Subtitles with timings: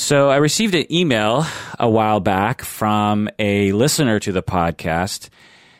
[0.00, 1.44] So I received an email
[1.76, 5.28] a while back from a listener to the podcast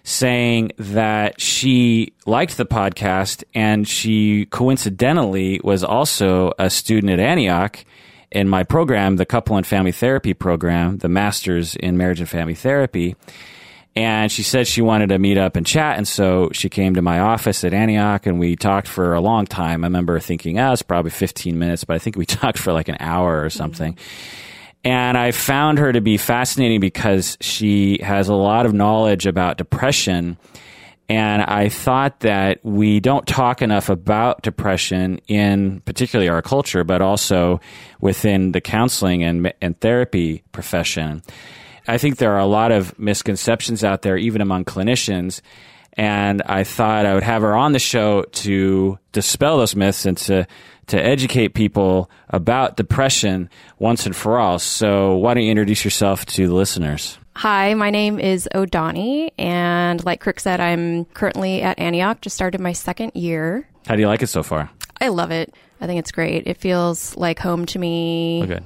[0.02, 7.84] saying that she liked the podcast and she coincidentally was also a student at Antioch
[8.32, 12.56] in my program, the couple and family therapy program, the master's in marriage and family
[12.56, 13.14] therapy.
[13.98, 15.96] And she said she wanted to meet up and chat.
[15.96, 19.44] And so she came to my office at Antioch and we talked for a long
[19.44, 19.82] time.
[19.82, 22.86] I remember thinking, oh, it's probably 15 minutes, but I think we talked for like
[22.86, 23.94] an hour or something.
[23.94, 24.74] Mm-hmm.
[24.84, 29.58] And I found her to be fascinating because she has a lot of knowledge about
[29.58, 30.38] depression.
[31.08, 37.02] And I thought that we don't talk enough about depression in particularly our culture, but
[37.02, 37.60] also
[38.00, 41.24] within the counseling and, and therapy profession.
[41.88, 45.40] I think there are a lot of misconceptions out there, even among clinicians.
[45.94, 50.16] And I thought I would have her on the show to dispel those myths and
[50.18, 50.46] to,
[50.88, 54.58] to educate people about depression once and for all.
[54.58, 57.18] So, why don't you introduce yourself to the listeners?
[57.34, 62.60] Hi, my name is Odani, and like Kirk said, I'm currently at Antioch, just started
[62.60, 63.66] my second year.
[63.86, 64.70] How do you like it so far?
[65.00, 65.54] I love it.
[65.80, 66.46] I think it's great.
[66.46, 68.40] It feels like home to me.
[68.42, 68.60] Oh, okay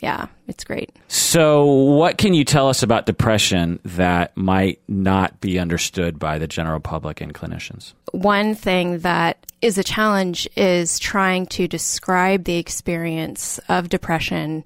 [0.00, 0.94] yeah, it's great.
[1.08, 6.46] So, what can you tell us about depression that might not be understood by the
[6.46, 7.94] general public and clinicians?
[8.12, 14.64] One thing that is a challenge is trying to describe the experience of depression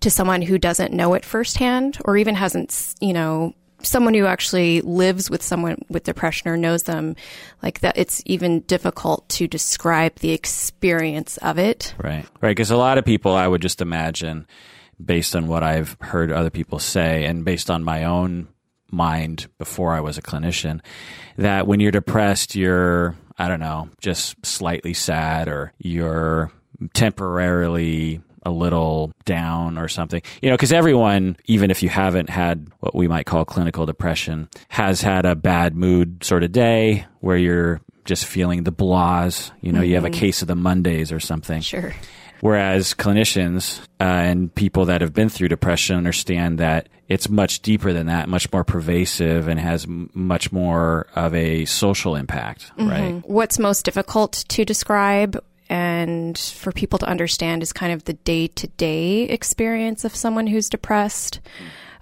[0.00, 3.54] to someone who doesn't know it firsthand or even hasn't, you know,
[3.84, 7.16] someone who actually lives with someone with depression or knows them
[7.62, 11.94] like that it's even difficult to describe the experience of it.
[11.98, 12.26] Right.
[12.40, 14.46] Right because a lot of people i would just imagine
[15.04, 18.48] based on what i've heard other people say and based on my own
[18.90, 20.80] mind before i was a clinician
[21.36, 26.52] that when you're depressed you're i don't know just slightly sad or you're
[26.92, 30.22] temporarily a little down or something.
[30.42, 34.48] You know, because everyone, even if you haven't had what we might call clinical depression,
[34.68, 39.50] has had a bad mood sort of day where you're just feeling the blahs.
[39.60, 39.88] You know, mm-hmm.
[39.88, 40.20] you have a mm-hmm.
[40.20, 41.60] case of the Mondays or something.
[41.60, 41.94] Sure.
[42.40, 47.92] Whereas clinicians uh, and people that have been through depression understand that it's much deeper
[47.92, 52.88] than that, much more pervasive, and has m- much more of a social impact, mm-hmm.
[52.88, 53.28] right?
[53.28, 58.48] What's most difficult to describe and for people to understand is kind of the day
[58.48, 61.40] to day experience of someone who's depressed.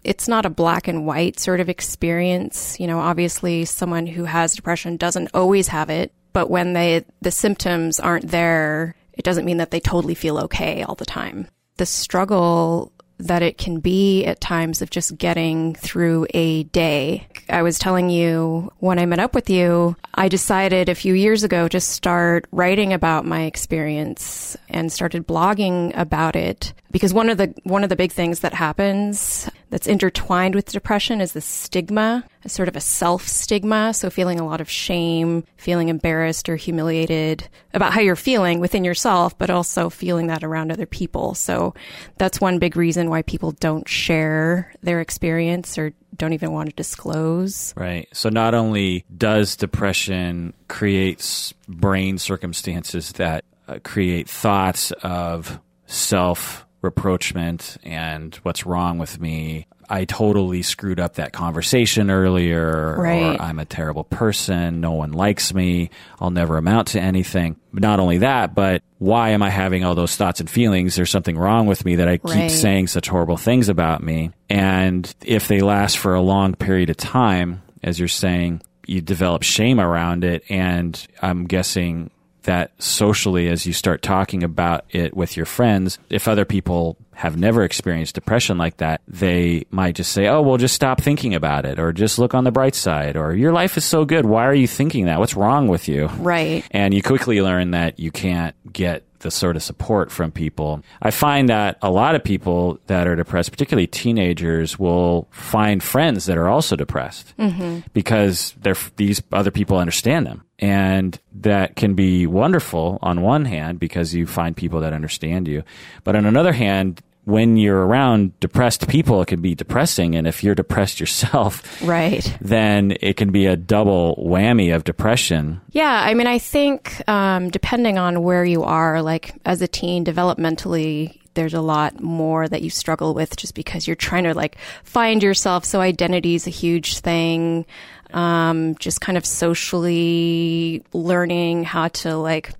[0.05, 2.79] It's not a black and white sort of experience.
[2.81, 7.31] You know, obviously someone who has depression doesn't always have it, but when they, the
[7.31, 11.47] symptoms aren't there, it doesn't mean that they totally feel okay all the time.
[11.77, 12.93] The struggle
[13.27, 17.27] that it can be at times of just getting through a day.
[17.49, 21.45] I was telling you when I met up with you, I decided a few years
[21.45, 27.39] ago to start writing about my experience and started blogging about it because one of
[27.39, 32.23] the one of the big things that happens that's intertwined with depression is the stigma,
[32.47, 33.95] sort of a self stigma.
[33.95, 38.85] So feeling a lot of shame, feeling embarrassed or humiliated about how you're feeling within
[38.85, 41.35] yourself, but also feeling that around other people.
[41.35, 41.75] So
[42.19, 46.77] that's one big reason why people don't share their experience or don't even want to
[46.77, 47.73] disclose.
[47.75, 48.07] Right.
[48.13, 57.79] So not only does depression create brain circumstances that uh, create thoughts of self reproachment
[57.85, 59.67] and what's wrong with me.
[59.89, 63.39] I totally screwed up that conversation earlier, right.
[63.39, 64.81] or I'm a terrible person.
[64.81, 65.91] No one likes me.
[66.19, 67.57] I'll never amount to anything.
[67.73, 70.97] Not only that, but why am I having all those thoughts and feelings?
[70.97, 72.51] There's something wrong with me that I keep right.
[72.51, 74.31] saying such horrible things about me.
[74.49, 79.43] And if they last for a long period of time, as you're saying, you develop
[79.43, 80.45] shame around it.
[80.49, 82.11] And I'm guessing
[82.43, 87.37] that socially as you start talking about it with your friends if other people have
[87.37, 91.65] never experienced depression like that they might just say oh well just stop thinking about
[91.65, 94.45] it or just look on the bright side or your life is so good why
[94.45, 98.11] are you thinking that what's wrong with you right and you quickly learn that you
[98.11, 100.83] can't get the sort of support from people.
[101.01, 106.27] I find that a lot of people that are depressed, particularly teenagers, will find friends
[106.27, 107.81] that are also depressed mm-hmm.
[107.93, 108.55] because
[108.97, 110.45] these other people understand them.
[110.63, 115.65] And that can be wonderful on one hand because you find people that understand you.
[116.05, 120.15] But on another hand, when you're around depressed people, it can be depressing.
[120.15, 125.61] And if you're depressed yourself, right, then it can be a double whammy of depression.
[125.73, 126.03] Yeah.
[126.05, 131.19] I mean, I think, um, depending on where you are, like as a teen, developmentally,
[131.35, 135.23] there's a lot more that you struggle with just because you're trying to like find
[135.23, 135.65] yourself.
[135.65, 137.67] So identity is a huge thing.
[138.13, 142.53] Um, just kind of socially learning how to like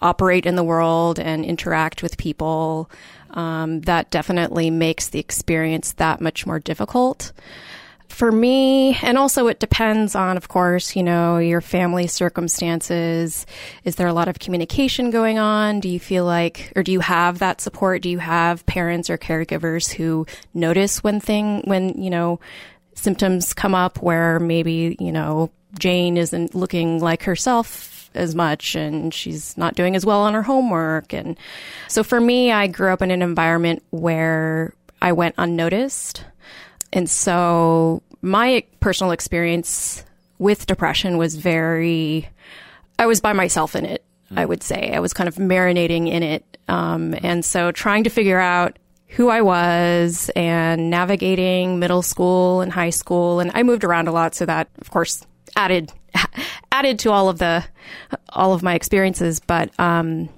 [0.00, 2.90] operate in the world and interact with people
[3.34, 7.32] Um, that definitely makes the experience that much more difficult.
[8.08, 13.46] For me, and also it depends on, of course, you know, your family circumstances.
[13.84, 15.80] Is there a lot of communication going on?
[15.80, 18.02] Do you feel like, or do you have that support?
[18.02, 22.38] Do you have parents or caregivers who notice when thing, when, you know,
[22.94, 29.12] symptoms come up where maybe, you know, Jane isn't looking like herself as much and
[29.12, 31.12] she's not doing as well on her homework.
[31.12, 31.38] And
[31.88, 36.24] so for me, I grew up in an environment where I went unnoticed.
[36.92, 40.04] And so my personal experience
[40.38, 42.28] with depression was very,
[42.98, 44.04] I was by myself in it,
[44.36, 44.92] I would say.
[44.92, 46.44] I was kind of marinating in it.
[46.68, 48.78] Um, and so trying to figure out
[49.16, 53.40] who I was and navigating middle school and high school.
[53.40, 54.34] And I moved around a lot.
[54.34, 55.26] So that, of course,
[55.56, 55.92] added,
[56.72, 57.64] added to all of the,
[58.30, 59.40] all of my experiences.
[59.40, 60.28] But, um,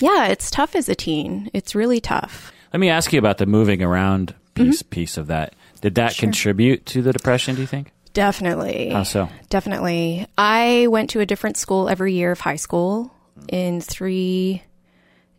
[0.00, 1.50] yeah, it's tough as a teen.
[1.52, 2.52] It's really tough.
[2.72, 5.54] Let me ask you about the moving around piece piece of that.
[5.80, 6.26] Did that Sure.
[6.26, 7.54] contribute to the depression?
[7.54, 7.92] Do you think?
[8.14, 8.90] Definitely.
[8.90, 9.28] How so?
[9.50, 10.26] Definitely.
[10.38, 13.12] I went to a different school every year of high school
[13.48, 14.62] in three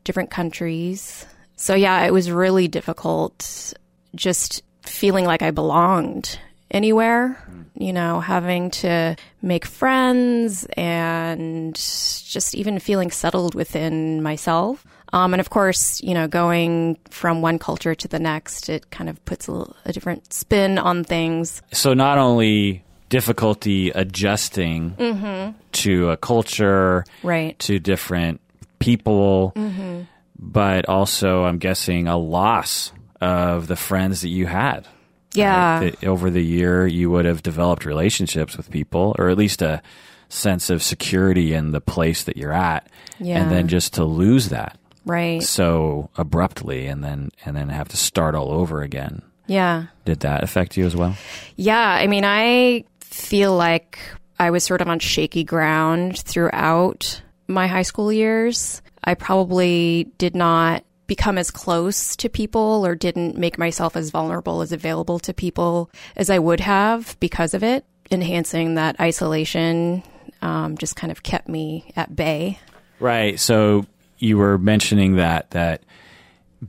[0.04, 1.26] different countries.
[1.56, 3.74] So, yeah, it was really difficult
[4.16, 6.40] just feeling like I belonged
[6.72, 7.62] anywhere, hmm.
[7.76, 14.86] you know, having to make friends and just even feeling settled within myself.
[15.14, 19.10] Um, and of course, you know, going from one culture to the next, it kind
[19.10, 21.62] of puts a, little- a different spin on things.
[21.72, 25.58] So not only difficulty adjusting mm-hmm.
[25.72, 27.58] to a culture, Right.
[27.60, 28.42] to different
[28.80, 30.02] people, mm-hmm.
[30.38, 32.92] But also I'm guessing a loss
[33.22, 34.88] of the friends that you had.
[35.34, 35.80] Yeah.
[35.82, 39.82] That over the year, you would have developed relationships with people, or at least a
[40.30, 42.88] sense of security in the place that you're at,
[43.20, 43.42] Yeah.
[43.42, 45.44] and then just to lose that Right.
[45.44, 49.22] so abruptly, and then and then have to start all over again.
[49.48, 49.86] Yeah.
[50.06, 51.16] Did that affect you as well?
[51.56, 51.80] Yeah.
[51.80, 54.00] I mean, I feel like
[54.40, 58.82] I was sort of on shaky ground throughout my high school years.
[59.06, 64.62] I probably did not become as close to people or didn't make myself as vulnerable
[64.62, 67.86] as available to people as I would have because of it.
[68.12, 70.04] Enhancing that isolation
[70.42, 72.60] um, just kind of kept me at bay.
[73.00, 73.40] Right.
[73.40, 73.86] So
[74.18, 75.84] you were mentioning that that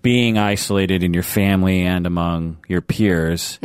[0.02, 3.58] being isolated in your family and among your peers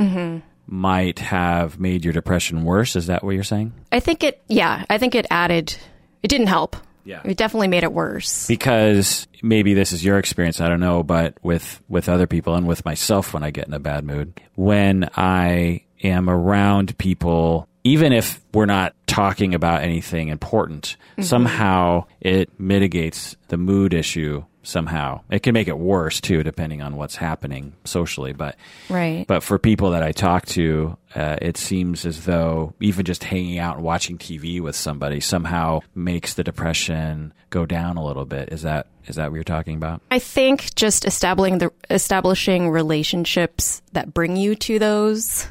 [0.68, 2.96] might have made your depression worse.
[2.96, 3.74] Is that what you're saying?
[3.92, 5.76] I think it, yeah, I think it added,
[6.24, 6.78] it didn't help.
[7.04, 7.22] Yeah.
[7.24, 8.48] It definitely made it worse.
[8.48, 12.68] Because maybe this is your experience, I don't know, but with with other people and
[12.68, 18.14] with myself when I get in a bad mood, when I am around people even
[18.14, 21.24] if we're not talking about anything important, mm-hmm.
[21.24, 25.22] somehow it mitigates the mood issue somehow.
[25.30, 28.56] It can make it worse too depending on what's happening socially, but
[28.90, 29.26] Right.
[29.28, 33.58] but for people that I talk to, uh, it seems as though even just hanging
[33.60, 38.50] out and watching TV with somebody somehow makes the depression go down a little bit.
[38.52, 40.02] Is that is that what you're talking about?
[40.12, 45.48] I think just establishing the establishing relationships that bring you to those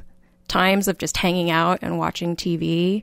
[0.49, 3.03] times of just hanging out and watching TV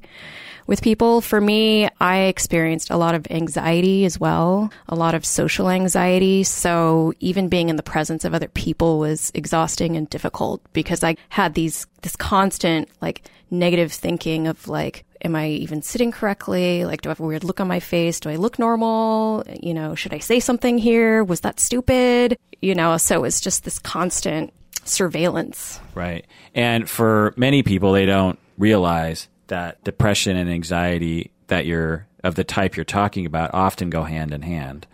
[0.68, 1.22] with people.
[1.22, 6.44] For me, I experienced a lot of anxiety as well, a lot of social anxiety.
[6.44, 11.16] So even being in the presence of other people was exhausting and difficult because I
[11.30, 16.86] had these this constant like negative thinking of like am I even sitting correctly?
[16.86, 18.20] Like, do I have a weird look on my face?
[18.20, 19.44] Do I look normal?
[19.62, 21.24] You know, should I say something here?
[21.24, 22.38] Was that stupid?
[22.62, 24.54] You know, so it's just this constant
[24.86, 25.80] surveillance.
[25.96, 26.26] Right.
[26.54, 32.44] And for many people, they don't realize that depression and anxiety that you're of the
[32.44, 34.88] type you're talking about often go hand in hand.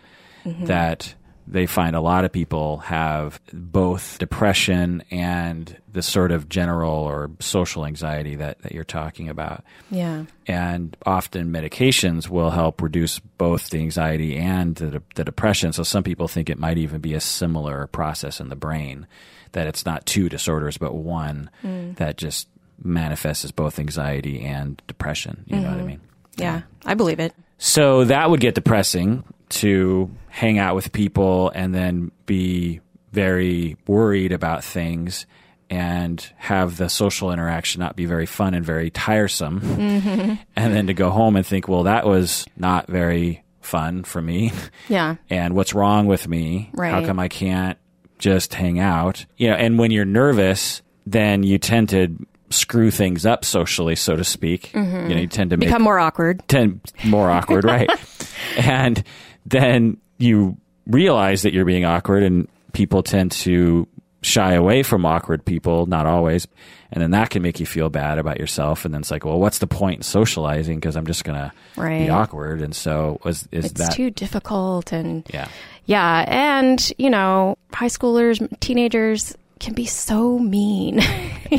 [0.45, 0.65] Mm-hmm.
[0.65, 1.15] That
[1.47, 7.31] they find a lot of people have both depression and the sort of general or
[7.39, 9.63] social anxiety that, that you're talking about.
[9.91, 10.25] Yeah.
[10.47, 15.73] And often medications will help reduce both the anxiety and the, the depression.
[15.73, 19.05] So some people think it might even be a similar process in the brain,
[19.51, 21.95] that it's not two disorders, but one mm.
[21.97, 22.47] that just
[22.83, 25.43] manifests as both anxiety and depression.
[25.47, 25.87] You know what I mm-hmm.
[25.87, 26.01] mean?
[26.35, 26.61] Yeah.
[26.85, 27.33] I believe it.
[27.57, 34.31] So that would get depressing to hang out with people and then be very worried
[34.31, 35.25] about things
[35.69, 39.61] and have the social interaction not be very fun and very tiresome.
[39.61, 40.33] Mm-hmm.
[40.55, 44.51] And then to go home and think, well, that was not very fun for me.
[44.89, 45.15] Yeah.
[45.29, 46.69] and what's wrong with me?
[46.77, 47.77] How come I can't
[48.19, 49.25] just hang out?
[49.37, 52.15] You know, and when you're nervous, then you tend to
[52.53, 54.71] screw things up socially, so to speak.
[54.73, 55.09] Mm-hmm.
[55.09, 56.41] You know, you tend to make Become more awkward.
[56.47, 57.89] tend more awkward, right?
[58.57, 59.03] and
[59.45, 60.57] then you
[60.87, 63.87] realize that you're being awkward and people tend to
[64.21, 66.47] shy away from awkward people, not always.
[66.91, 68.85] And then that can make you feel bad about yourself.
[68.85, 70.77] And then it's like, well, what's the point in socializing?
[70.77, 72.61] Because I'm just going to be awkward.
[72.61, 75.47] And so was, is it's that, too difficult and yeah.
[75.85, 80.99] yeah and you know high schoolers teenagers can be so mean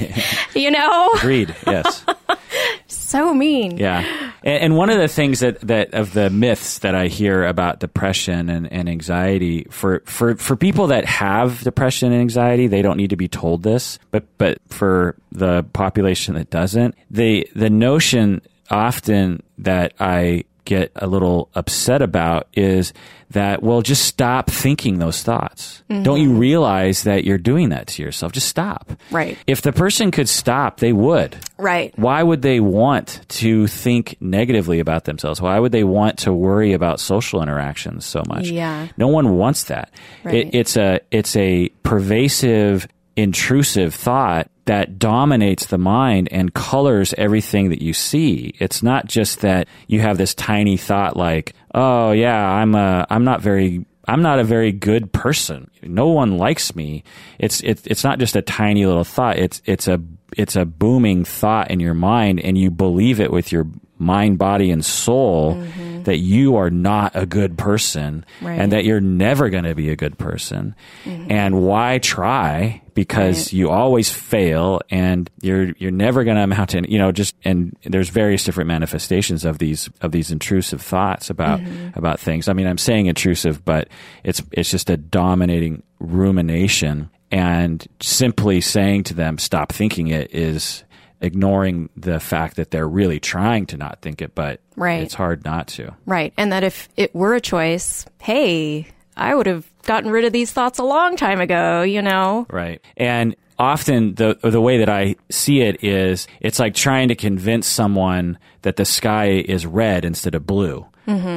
[0.54, 1.54] you know Agreed.
[1.66, 2.04] Yes.
[2.86, 4.32] so mean Yeah.
[4.44, 7.80] And, and one of the things that, that of the myths that I hear about
[7.80, 12.98] depression and, and anxiety for, for, for people that have depression and anxiety, they don't
[12.98, 18.42] need to be told this, but, but for the population that doesn't, the, the notion
[18.70, 22.92] often that I get a little upset about is
[23.30, 25.82] that, well, just stop thinking those thoughts.
[25.88, 26.38] Don't you mm-hmm.
[26.38, 28.32] realize that you're doing that to yourself?
[28.32, 28.92] Just stop.
[29.10, 29.38] Right.
[29.46, 34.80] If the person could stop, they would right why would they want to think negatively
[34.80, 35.40] about themselves?
[35.40, 38.48] Why would they want to worry about social interactions so much?
[38.48, 38.88] Yeah.
[38.96, 39.90] No one wants that.
[40.24, 40.34] Right.
[40.34, 47.68] It, it's a it's a pervasive, intrusive thought that dominates the mind and colors everything
[47.68, 48.54] that you see.
[48.58, 53.24] It's not just that you have this tiny thought like, "Oh yeah, I'm a I'm
[53.24, 55.70] not very I'm not a very good person.
[55.82, 57.04] No one likes me."
[57.38, 59.38] It's it's it's not just a tiny little thought.
[59.38, 60.00] It's it's a
[60.36, 63.66] it's a booming thought in your mind and you believe it with your
[63.98, 66.02] mind, body and soul mm-hmm.
[66.02, 68.58] that you are not a good person Right.
[68.58, 70.74] and that you're never going to be a good person.
[71.04, 71.30] Mm-hmm.
[71.30, 72.82] And why try?
[72.94, 73.52] Because Right.
[73.54, 77.76] you always fail and you're you're never going to amount to you know just and
[77.84, 81.98] there's various different manifestations of these of these intrusive thoughts about mm-hmm.
[81.98, 82.48] about things.
[82.48, 83.88] I mean, I'm saying intrusive, but
[84.22, 90.84] it's it's just a dominating rumination and simply saying to them stop thinking it is
[91.20, 95.02] ignoring the fact that they're really trying to not think it, but Right.
[95.02, 95.94] it's hard not to.
[96.06, 100.32] right and that if it were a choice hey i would have gotten rid of
[100.32, 102.80] these thoughts a long time ago you know Right.
[102.96, 107.66] And often the the way that I see it is it's like trying to convince
[107.66, 110.86] someone that the sky is red instead of blue.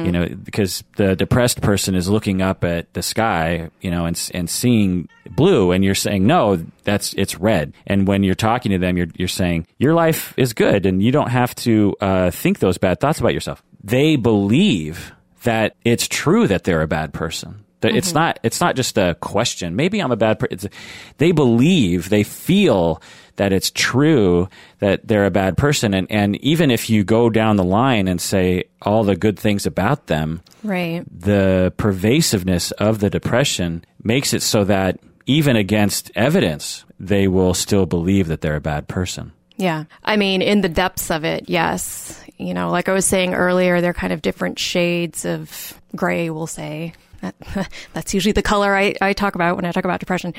[0.06, 4.30] You know, because the depressed person is looking up at the sky, you know, and
[4.32, 7.74] and seeing blue, and you're saying no, that's it's red.
[7.86, 11.12] And when you're talking to them, you're you're saying your life is good, and you
[11.12, 13.62] don't have to uh, think those bad thoughts about yourself.
[13.84, 17.64] They believe that it's true that they're a bad person.
[17.80, 18.18] That It's mm-hmm.
[18.18, 18.38] not.
[18.42, 19.76] It's not just a question.
[19.76, 20.70] Maybe I'm a bad person.
[21.18, 22.08] They believe.
[22.08, 23.00] They feel
[23.36, 24.48] that it's true
[24.80, 25.94] that they're a bad person.
[25.94, 29.64] And and even if you go down the line and say all the good things
[29.64, 36.84] about them, right the pervasiveness of the depression makes it so that even against evidence,
[36.98, 39.32] they will still believe that they're a bad person.
[39.56, 39.84] Yeah.
[40.04, 42.20] I mean, in the depths of it, yes.
[42.38, 46.46] You know, like I was saying earlier, they're kind of different shades of gray, we'll
[46.46, 46.94] say.
[47.20, 47.34] That,
[47.92, 50.34] that's usually the color I, I talk about when I talk about depression.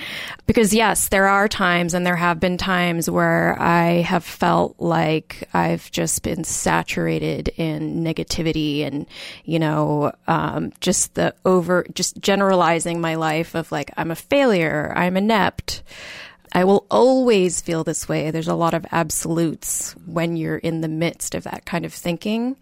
[0.46, 5.48] Because, yes, there are times, and there have been times where I have felt like
[5.54, 9.06] I've just been saturated in negativity and,
[9.46, 14.94] you know, um, just the over, just generalizing my life of like, I'm a failure,
[14.96, 15.84] I'm inept.
[16.52, 18.32] I will always feel this way.
[18.32, 22.58] There's a lot of absolutes when you're in the midst of that kind of thinking.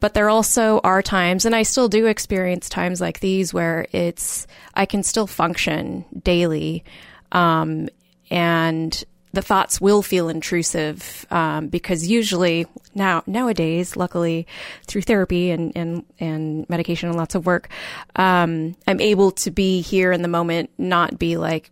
[0.00, 4.46] But there also are times, and I still do experience times like these where it's,
[4.74, 6.84] I can still function daily.
[7.32, 7.88] Um,
[8.30, 14.46] and the thoughts will feel intrusive um, because usually now nowadays, luckily
[14.86, 17.68] through therapy and and, and medication and lots of work,
[18.16, 21.70] um, I'm able to be here in the moment, not be like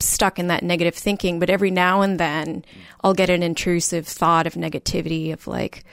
[0.00, 1.38] stuck in that negative thinking.
[1.38, 2.64] But every now and then,
[3.02, 5.84] I'll get an intrusive thought of negativity of like,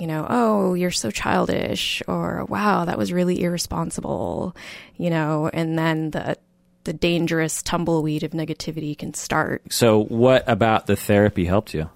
[0.00, 4.56] you know, oh, you're so childish, or wow, that was really irresponsible,
[4.96, 6.38] you know, and then the
[6.84, 9.62] the dangerous tumbleweed of negativity can start.
[9.70, 11.90] So, what about the therapy helped you?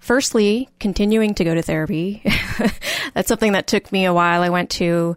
[0.00, 2.22] Firstly, continuing to go to therapy.
[3.14, 4.42] That's something that took me a while.
[4.42, 5.16] I went to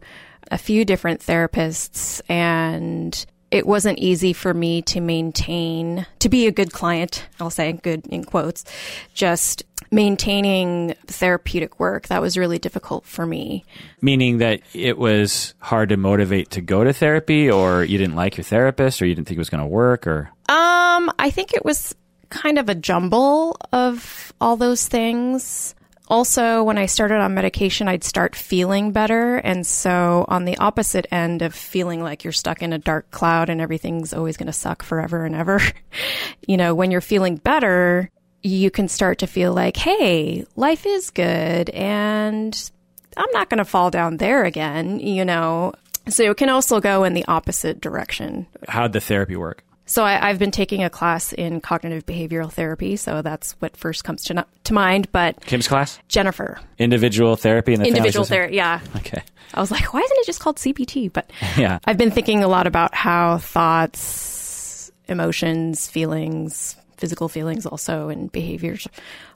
[0.52, 6.52] a few different therapists and it wasn't easy for me to maintain, to be a
[6.52, 8.66] good client, I'll say good in quotes,
[9.14, 12.08] just maintaining therapeutic work.
[12.08, 13.64] That was really difficult for me.
[14.02, 18.38] Meaning that it was hard to motivate to go to therapy, or you didn't like
[18.38, 21.54] your therapist, or you didn't think it was going to work, or Um, I think
[21.54, 21.96] it was
[22.30, 25.74] kind of a jumble of all those things.
[26.10, 29.38] Also, when I started on medication, I'd start feeling better.
[29.38, 33.50] And so, on the opposite end of feeling like you're stuck in a dark cloud
[33.50, 35.60] and everything's always going to suck forever and ever,
[36.48, 38.10] you know, when you're feeling better,
[38.42, 42.72] you can start to feel like, hey, life is good and
[43.18, 45.74] I'm not going to fall down there again, you know.
[46.08, 48.48] So, it can also go in the opposite direction.
[48.70, 49.66] how'd the therapy work?
[49.88, 54.04] So I, I've been taking a class in cognitive behavioral therapy, so that's what first
[54.04, 55.12] comes to, to mind.
[55.14, 55.98] But Kim's class?
[56.10, 58.82] Jennifer, Individual therapy in the individual therapy, yeah.
[58.98, 59.24] Okay.
[59.54, 61.12] I was like, why isn't it just called CPT?
[61.12, 61.80] But Yeah.
[61.86, 68.88] I've been thinking a lot about how thoughts, emotions, feelings, physical feelings also, and behaviors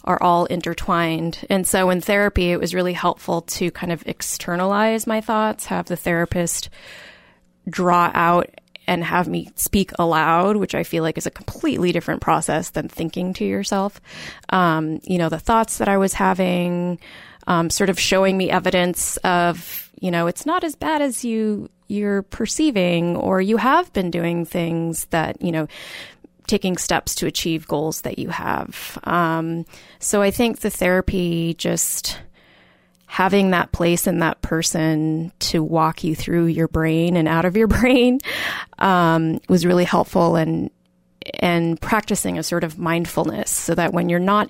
[0.03, 1.46] are all intertwined.
[1.50, 5.86] And so in therapy, it was really helpful to kind of externalize my thoughts, have
[5.86, 6.70] the therapist
[7.70, 8.50] draw out
[8.88, 12.89] and have me speak aloud, which I feel like is a completely different process than
[12.89, 14.01] thinking to yourself.
[14.50, 17.00] Um, you know, the thoughts that I was having,
[17.47, 21.69] um, sort of showing me evidence of, you know, it's not as bad as you
[21.88, 25.67] you're perceiving, or you have been doing things that you know
[26.47, 28.97] taking steps to achieve goals that you have.
[29.03, 29.65] Um,
[30.00, 32.17] so I think the therapy just
[33.11, 37.57] having that place and that person to walk you through your brain and out of
[37.57, 38.17] your brain
[38.79, 40.71] um, was really helpful and
[41.41, 44.49] and practicing a sort of mindfulness so that when you're not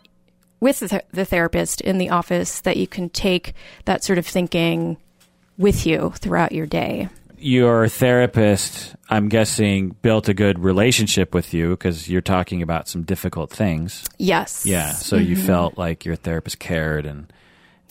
[0.60, 4.28] with the, th- the therapist in the office that you can take that sort of
[4.28, 4.96] thinking
[5.58, 11.72] with you throughout your day Your therapist, I'm guessing, built a good relationship with you
[11.72, 14.06] because you're talking about some difficult things.
[14.20, 14.92] yes Yeah.
[14.92, 17.34] So you felt like your therapist cared and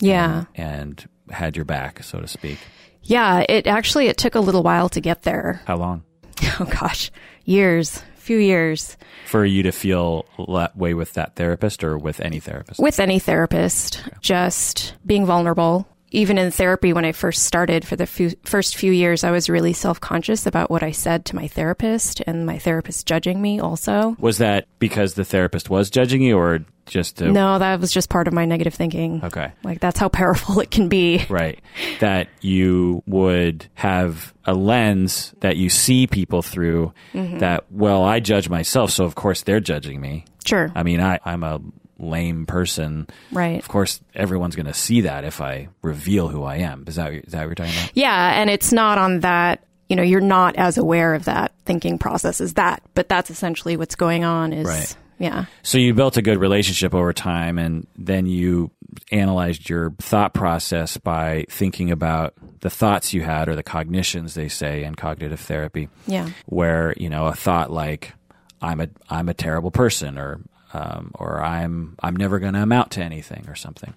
[0.01, 2.59] yeah and had your back, so to speak.
[3.03, 6.03] yeah it actually it took a little while to get there How long?
[6.61, 7.11] oh gosh
[7.45, 12.39] years few years For you to feel that way with that therapist or with any
[12.41, 12.79] therapist?
[12.81, 15.87] with any therapist, just being vulnerable.
[16.13, 19.49] Even in therapy, when I first started for the few, first few years, I was
[19.49, 23.61] really self conscious about what I said to my therapist and my therapist judging me
[23.61, 24.17] also.
[24.19, 28.09] Was that because the therapist was judging you or just to, No, that was just
[28.09, 29.23] part of my negative thinking.
[29.23, 29.53] Okay.
[29.63, 31.25] Like, that's how powerful it can be.
[31.31, 31.61] Right.
[32.01, 37.39] That you would have a lens that you see people through Mm-hmm.
[37.39, 40.25] that, well, I judge myself, so of course they're judging me.
[40.45, 40.73] Sure.
[40.75, 41.61] I mean, I, I'm a
[42.01, 43.07] lame person.
[43.31, 43.59] Right.
[43.59, 46.85] Of course, everyone's going to see that if I reveal who I am.
[46.87, 47.91] Is that, is that what you're talking about?
[47.95, 48.41] Yeah.
[48.41, 52.41] And it's not on that, you know, you're not as aware of that thinking process
[52.41, 54.97] as that, but that's essentially what's going on is, Right.
[55.19, 55.45] yeah.
[55.63, 58.71] So you built a good relationship over time, and then you
[59.13, 64.49] analyzed your thought process by thinking about the thoughts you had or the cognitions they
[64.49, 65.89] say in cognitive therapy.
[66.07, 66.31] Yeah.
[66.47, 68.13] where you know a thought like
[68.63, 70.41] I'm a I'm a terrible person or
[70.73, 73.93] um, or I'm I'm never going to amount to anything or something,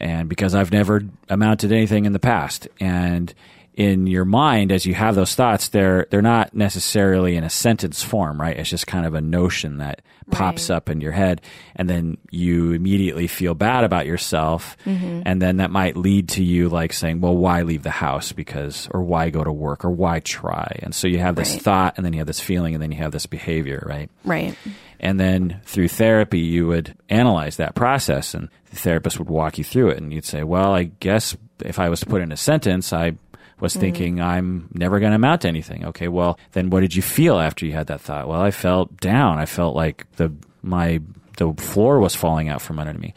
[0.00, 3.32] and because I've never amounted to anything in the past, and
[3.74, 8.02] in your mind as you have those thoughts, they're they're not necessarily in a sentence
[8.02, 8.56] form, right?
[8.56, 10.76] It's just kind of a notion that pops Right.
[10.76, 11.42] up in your head,
[11.76, 16.68] and then you immediately feel bad about yourself, and then that might lead to you
[16.68, 18.30] like saying, "Well, why leave the house?
[18.32, 21.62] Because or why go to work or why try?" And so you have this Right.
[21.62, 24.08] thought, and then you have this feeling, and then you have this behavior, right?
[24.24, 24.56] Right.
[25.04, 29.64] And then through therapy, you would analyze that process, and the therapist would walk you
[29.64, 29.98] through it.
[29.98, 33.12] And you'd say, Well, I guess if I was to put in a sentence, I
[33.60, 33.80] was mm.
[33.80, 35.84] thinking I'm never going to amount to anything.
[35.84, 38.26] Okay, well, then what did you feel after you had that thought?
[38.26, 39.38] Well, I felt down.
[39.38, 41.00] I felt like the my
[41.36, 43.12] the floor was falling out from under me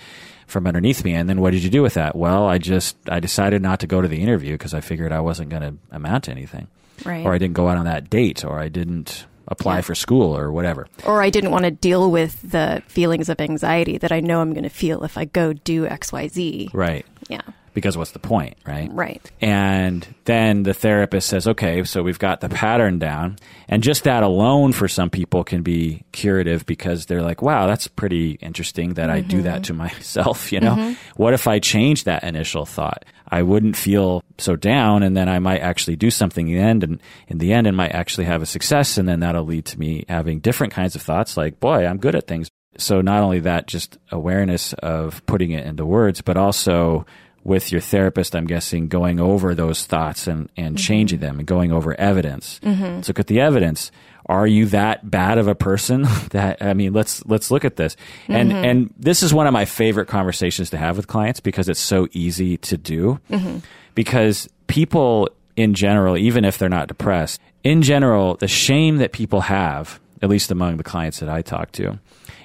[0.48, 3.20] from underneath me and then what did you do with that well i just i
[3.20, 6.24] decided not to go to the interview because i figured i wasn't going to amount
[6.24, 6.68] to anything
[7.06, 7.26] Right.
[7.26, 9.82] or i didn't go out on that date or i didn't apply Yeah.
[9.82, 13.98] for school or whatever or I didn't want to deal with the feelings of anxiety
[13.98, 16.70] that I know I'm going to feel if I go do XYZ.
[16.74, 17.42] right Yeah.
[17.78, 18.92] Because what's the point, right?
[18.92, 19.32] Right.
[19.40, 23.38] And then the therapist says, okay, so we've got the pattern down.
[23.68, 27.88] And just that alone for some people can be curative because they're like, wow, that's
[27.88, 29.62] pretty interesting that I do that mm-hmm.
[29.62, 30.52] to myself.
[30.52, 30.94] You know, mm-hmm.
[31.22, 33.06] what if I change that initial thought?
[33.28, 36.84] I wouldn't feel so down and then I might actually do something in the end
[36.84, 38.98] and in the end and might actually have a success.
[38.98, 42.16] And then that'll lead to me having different kinds of thoughts like, boy, I'm good
[42.16, 42.50] at things.
[42.80, 47.06] So not only that, just awareness of putting it into words, but also
[47.48, 50.84] with your therapist, I'm guessing going over those thoughts and, and mm-hmm.
[50.84, 52.60] changing them and going over evidence.
[52.96, 53.90] Let's look at the evidence.
[54.26, 57.96] Are you that bad of a person that, I mean, let's, let's look at this.
[58.28, 58.66] And, mm-hmm.
[58.66, 62.10] and this is one of my favorite conversations to have with clients because it's so
[62.12, 63.60] easy to do mm-hmm.
[63.96, 69.40] because people in general, even if they're not depressed, in general, the shame that people
[69.40, 71.98] have, at least among the clients that I talk to,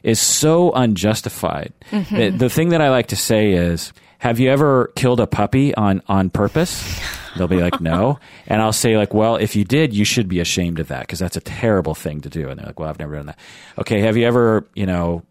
[0.05, 1.73] is so unjustified.
[1.91, 5.75] The, the thing that I like to say is, have you ever killed a puppy
[5.75, 7.01] on, on purpose?
[7.37, 8.21] They'll be like, no.
[8.47, 11.19] And I'll say, like, well, if you did, you should be ashamed of that because
[11.19, 12.49] that's a terrible thing to do.
[12.49, 13.39] And they're like, well, I've never done that.
[13.79, 15.25] Okay, have you ever, you know,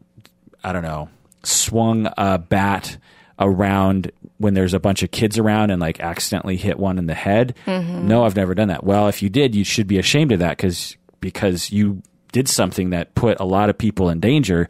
[0.61, 1.07] I don't know,
[1.43, 2.97] swung a bat
[3.39, 7.13] around when there's a bunch of kids around and like accidentally hit one in the
[7.13, 7.55] head.
[7.65, 8.09] Mm-hmm.
[8.09, 8.83] No, I've never done that.
[8.83, 12.01] Well, if you did, you should be ashamed of that because because you
[12.33, 14.67] did something that put a lot of people in danger,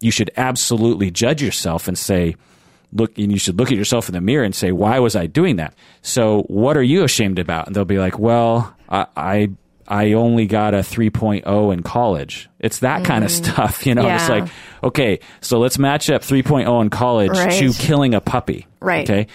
[0.00, 2.36] you should absolutely judge yourself and say,
[2.92, 5.26] look, and you should look at yourself in the mirror and say, why was I
[5.26, 5.74] doing that?
[6.02, 7.66] So what are you ashamed about?
[7.66, 9.50] And they'll be like, well, I, I
[9.88, 12.48] I only got a 3.0 in college.
[12.60, 13.04] It's that mm.
[13.04, 14.06] kind of stuff, you know.
[14.06, 14.16] Yeah.
[14.16, 14.48] It's like,
[14.82, 17.52] okay, so let's match up 3.0 in college right.
[17.52, 18.66] to killing a puppy.
[18.80, 19.08] Right.
[19.08, 19.26] Okay.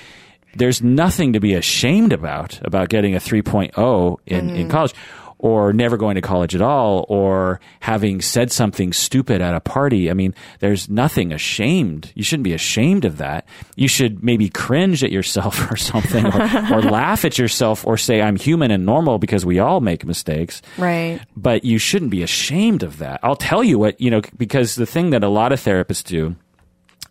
[0.55, 4.55] There's nothing to be ashamed about about getting a 3.0 in, mm.
[4.57, 4.95] in college
[5.39, 10.09] or never going to college at all or having said something stupid at a party.
[10.09, 12.11] I mean, there's nothing ashamed.
[12.15, 13.47] You shouldn't be ashamed of that.
[13.75, 16.41] You should maybe cringe at yourself or something or,
[16.73, 20.61] or laugh at yourself or say, I'm human and normal because we all make mistakes.
[20.77, 21.19] Right.
[21.35, 23.19] But you shouldn't be ashamed of that.
[23.21, 26.35] I'll tell you what, you know, because the thing that a lot of therapists do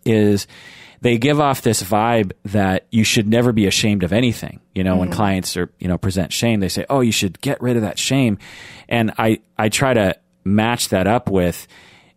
[0.05, 0.47] is
[1.01, 4.59] they give off this vibe that you should never be ashamed of anything.
[4.73, 4.99] You know, mm-hmm.
[5.01, 7.83] when clients are, you know, present shame, they say, "Oh, you should get rid of
[7.83, 8.37] that shame."
[8.89, 11.67] And I I try to match that up with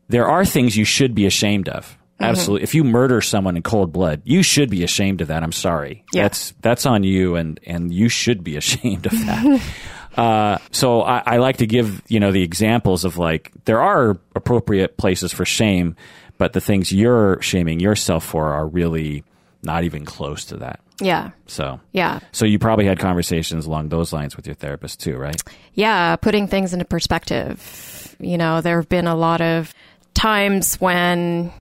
[0.09, 1.87] there are things you should be ashamed of.
[1.87, 2.25] Mm-hmm.
[2.25, 2.64] Absolutely.
[2.64, 5.43] If you murder someone in cold blood, you should be ashamed of that.
[5.43, 6.05] I'm sorry.
[6.12, 6.25] Yeah.
[6.25, 9.62] That's that's on you and and you should be ashamed of that.
[10.16, 14.19] Uh, so I, I, like to give you know the examples of like there are
[14.35, 15.95] appropriate places for shame,
[16.40, 19.22] but the things you're shaming yourself for are really
[19.62, 20.81] not even close to that.
[20.98, 21.33] Yeah.
[21.46, 22.20] So, yeah.
[22.33, 25.37] So you probably had conversations along those lines with your therapist too, right?
[25.74, 28.16] Yeah, putting things into perspective.
[28.18, 29.74] You know, there have been a lot of
[30.14, 31.53] times when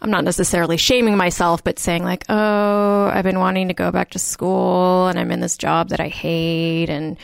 [0.00, 4.12] I'm not necessarily shaming myself, but saying like, "Oh, I've been wanting to go back
[4.12, 7.18] to school and I'm in this job that I hate and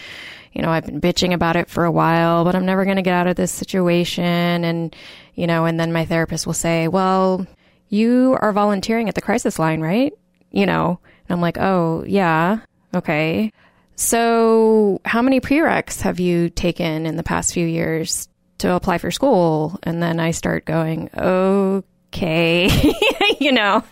[0.52, 3.02] you know, I've been bitching about it for a while, but I'm never going to
[3.02, 4.94] get out of this situation and
[5.38, 7.46] you know, and then my therapist will say, well,
[7.88, 10.12] you are volunteering at the crisis line, right?
[10.50, 10.98] You know,
[11.28, 12.58] and I'm like, oh, yeah,
[12.92, 13.52] okay.
[13.94, 19.12] So, how many prereqs have you taken in the past few years to apply for
[19.12, 19.78] school?
[19.84, 22.68] And then I start going, okay,
[23.38, 23.84] you know,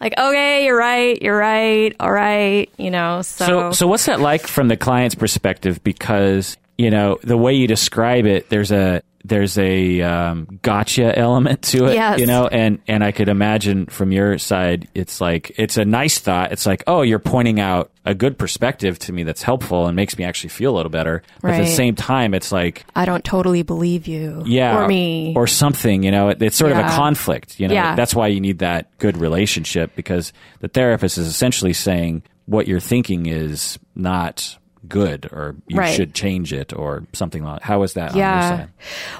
[0.00, 3.22] like, okay, you're right, you're right, all right, you know.
[3.22, 5.82] So, so, so what's that like from the client's perspective?
[5.82, 11.62] Because you know the way you describe it, there's a there's a um, gotcha element
[11.62, 12.18] to it, yes.
[12.18, 16.18] you know, and and I could imagine from your side, it's like it's a nice
[16.18, 16.50] thought.
[16.50, 20.18] It's like, oh, you're pointing out a good perspective to me that's helpful and makes
[20.18, 21.22] me actually feel a little better.
[21.40, 21.60] But right.
[21.60, 25.46] at the same time, it's like I don't totally believe you, yeah, or me, or
[25.46, 26.02] something.
[26.02, 26.80] You know, it, it's sort yeah.
[26.80, 27.60] of a conflict.
[27.60, 27.94] You know, yeah.
[27.94, 32.80] that's why you need that good relationship because the therapist is essentially saying what you're
[32.80, 35.94] thinking is not good or you right.
[35.94, 38.66] should change it or something like how is that yeah.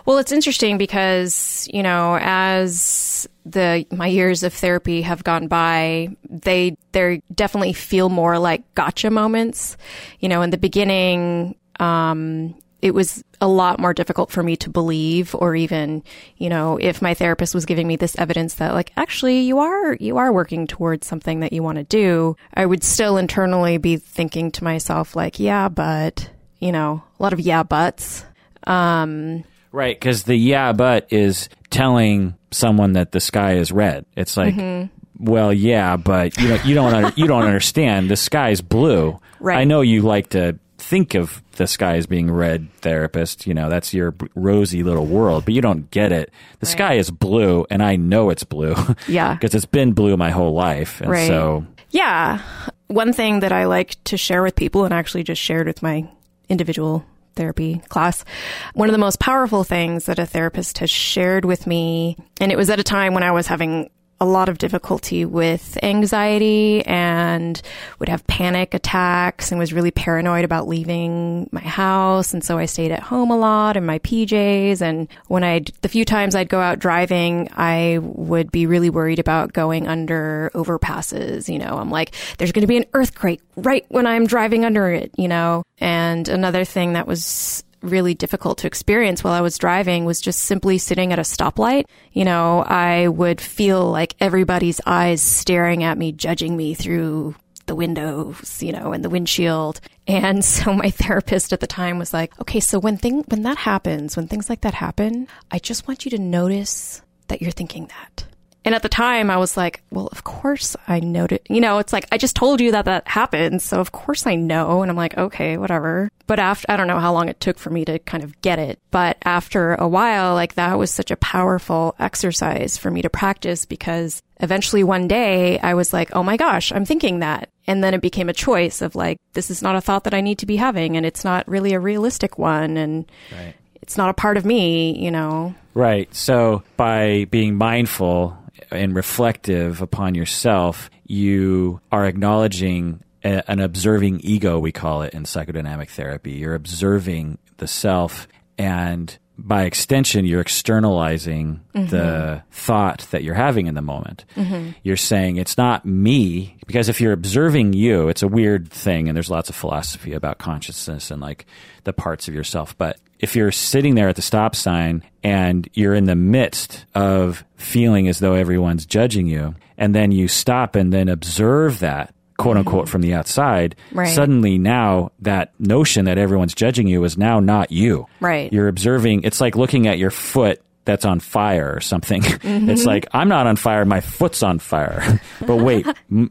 [0.06, 6.08] well it's interesting because you know as the my years of therapy have gone by
[6.28, 9.76] they they definitely feel more like gotcha moments.
[10.20, 14.68] You know in the beginning um it was a lot more difficult for me to
[14.68, 16.02] believe or even
[16.36, 19.94] you know if my therapist was giving me this evidence that like actually you are
[19.94, 23.96] you are working towards something that you want to do i would still internally be
[23.96, 26.28] thinking to myself like yeah but
[26.62, 28.24] you know a lot of yeah buts.
[28.64, 34.06] Um, right because the yeah but is telling someone that the sky is red.
[34.16, 35.24] It's like mm-hmm.
[35.24, 38.08] well yeah but you know you don't under, you don't understand.
[38.08, 39.18] The sky is blue.
[39.40, 39.58] Right.
[39.58, 43.70] i know you like to think of the sky as being red therapist you know
[43.70, 46.72] that's your rosy little world but you don't get it the right.
[46.72, 48.74] sky is blue and i know it's blue
[49.08, 51.28] yeah because it's been blue my whole life and right.
[51.28, 52.42] so yeah
[52.88, 56.06] one thing that i like to share with people and actually just shared with my
[56.48, 58.26] individual therapy class.
[58.74, 62.58] One of the most powerful things that a therapist has shared with me, and it
[62.58, 63.90] was at a time when I was having
[64.22, 67.60] a lot of difficulty with anxiety and
[67.98, 72.32] would have panic attacks and was really paranoid about leaving my house.
[72.32, 74.80] And so I stayed at home a lot in my PJs.
[74.80, 79.18] And when I, the few times I'd go out driving, I would be really worried
[79.18, 81.52] about going under overpasses.
[81.52, 84.88] You know, I'm like, there's going to be an earthquake right when I'm driving under
[84.88, 85.64] it, you know?
[85.78, 90.40] And another thing that was really difficult to experience while I was driving was just
[90.40, 91.84] simply sitting at a stoplight.
[92.12, 97.34] You know, I would feel like everybody's eyes staring at me, judging me through
[97.66, 99.80] the windows, you know, and the windshield.
[100.06, 103.58] And so my therapist at the time was like, okay, so when thing, when that
[103.58, 107.86] happens, when things like that happen, I just want you to notice that you're thinking
[107.88, 108.26] that.
[108.64, 111.40] And at the time, I was like, well, of course I noted.
[111.48, 113.60] You know, it's like, I just told you that that happened.
[113.62, 114.82] So of course I know.
[114.82, 116.10] And I'm like, okay, whatever.
[116.26, 118.58] But after, I don't know how long it took for me to kind of get
[118.58, 118.78] it.
[118.90, 123.64] But after a while, like that was such a powerful exercise for me to practice
[123.64, 127.48] because eventually one day I was like, oh my gosh, I'm thinking that.
[127.66, 130.20] And then it became a choice of like, this is not a thought that I
[130.20, 132.76] need to be having and it's not really a realistic one.
[132.76, 135.54] And, right it's not a part of me, you know.
[135.74, 136.12] Right.
[136.14, 138.38] So by being mindful
[138.72, 145.24] and reflective upon yourself, you are acknowledging a, an observing ego, we call it in
[145.24, 146.32] psychodynamic therapy.
[146.32, 148.26] You're observing the self
[148.58, 151.88] and by extension, you're externalizing mm-hmm.
[151.88, 154.24] the thought that you're having in the moment.
[154.36, 154.70] Mm-hmm.
[154.82, 159.16] You're saying it's not me, because if you're observing you, it's a weird thing, and
[159.16, 161.46] there's lots of philosophy about consciousness and like
[161.84, 162.76] the parts of yourself.
[162.76, 167.44] But if you're sitting there at the stop sign and you're in the midst of
[167.56, 172.56] feeling as though everyone's judging you, and then you stop and then observe that, quote
[172.56, 172.58] mm-hmm.
[172.58, 174.12] unquote from the outside, right.
[174.12, 178.06] suddenly now that notion that everyone's judging you is now not you.
[178.20, 178.52] Right.
[178.52, 182.22] You're observing, it's like looking at your foot that's on fire or something.
[182.42, 182.70] Mm-hmm.
[182.70, 185.20] It's like, I'm not on fire, my foot's on fire.
[185.46, 185.86] but wait,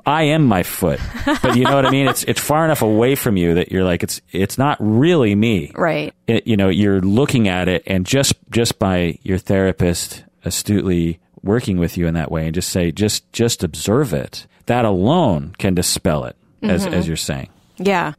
[0.06, 1.00] I am my foot.
[1.42, 2.08] But you know what I mean?
[2.08, 5.72] It's, it's far enough away from you that you're like, it's, it's not really me.
[5.74, 6.14] Right.
[6.28, 11.78] It, you know, you're looking at it and just, just by your therapist astutely working
[11.78, 15.76] with you in that way and just say, just, just observe it that alone can
[15.76, 16.94] dispel it, as, mm-hmm.
[16.94, 17.50] as you're saying.
[17.78, 18.14] Yeah.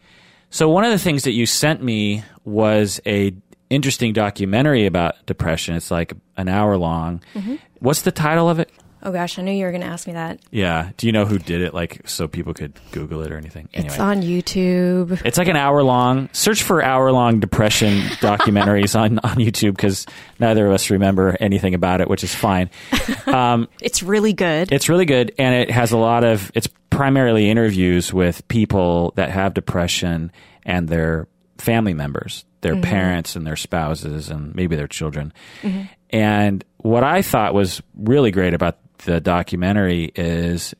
[0.51, 3.35] So one of the things that you sent me was a
[3.73, 5.75] interesting documentary about depression.
[5.75, 7.23] It's like an hour long.
[7.35, 7.57] Mm-hmm.
[7.81, 8.71] What's the title of it?
[9.05, 10.39] Oh gosh, I knew you were going to ask me that.
[10.53, 10.91] Yeah.
[10.97, 11.75] Do you know who did it?
[11.75, 13.69] Like, so people could Google it or anything.
[13.75, 13.89] Anyway.
[13.93, 15.21] It's on YouTube.
[15.25, 16.29] It's like an hour long.
[16.33, 20.07] Search for hour long depression documentaries on on YouTube because
[20.39, 22.71] neither of us remember anything about it, which is fine.
[23.25, 24.73] Um, it's really good.
[24.73, 26.51] It's really good, and it has a lot of.
[26.55, 30.33] It's primarily interviews with people that have depression
[30.65, 32.83] and their family members, their mm-hmm.
[32.83, 35.33] parents and their spouses, and maybe their children.
[35.63, 35.83] Mm-hmm.
[36.11, 40.75] And what I thought was really great about the documentary is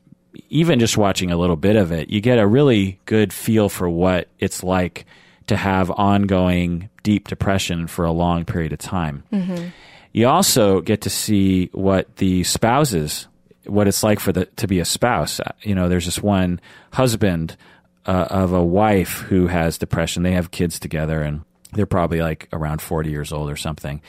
[0.49, 3.89] even just watching a little bit of it, you get a really good feel for
[3.89, 5.05] what it's like
[5.47, 9.23] to have ongoing deep depression for a long period of time.
[9.31, 9.67] Mm-hmm.
[10.13, 13.27] You also get to see what the spouses,
[13.65, 15.41] what it's like for the to be a spouse.
[15.61, 16.61] You know, there's this one
[16.93, 17.57] husband
[18.05, 20.23] uh, of a wife who has depression.
[20.23, 21.41] They have kids together, and
[21.73, 24.01] they're probably like around 40 years old or something.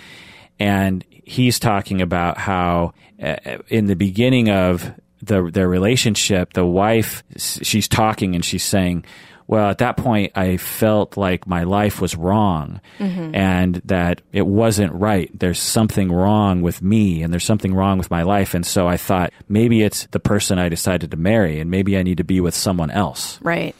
[0.58, 3.36] And he's talking about how uh,
[3.68, 9.04] in the beginning of the their relationship, the wife she's talking and she's saying,
[9.46, 13.34] "Well, at that point, I felt like my life was wrong, mm-hmm.
[13.34, 15.30] and that it wasn't right.
[15.32, 18.54] There's something wrong with me, and there's something wrong with my life.
[18.54, 22.02] And so I thought maybe it's the person I decided to marry, and maybe I
[22.02, 23.74] need to be with someone else." Right.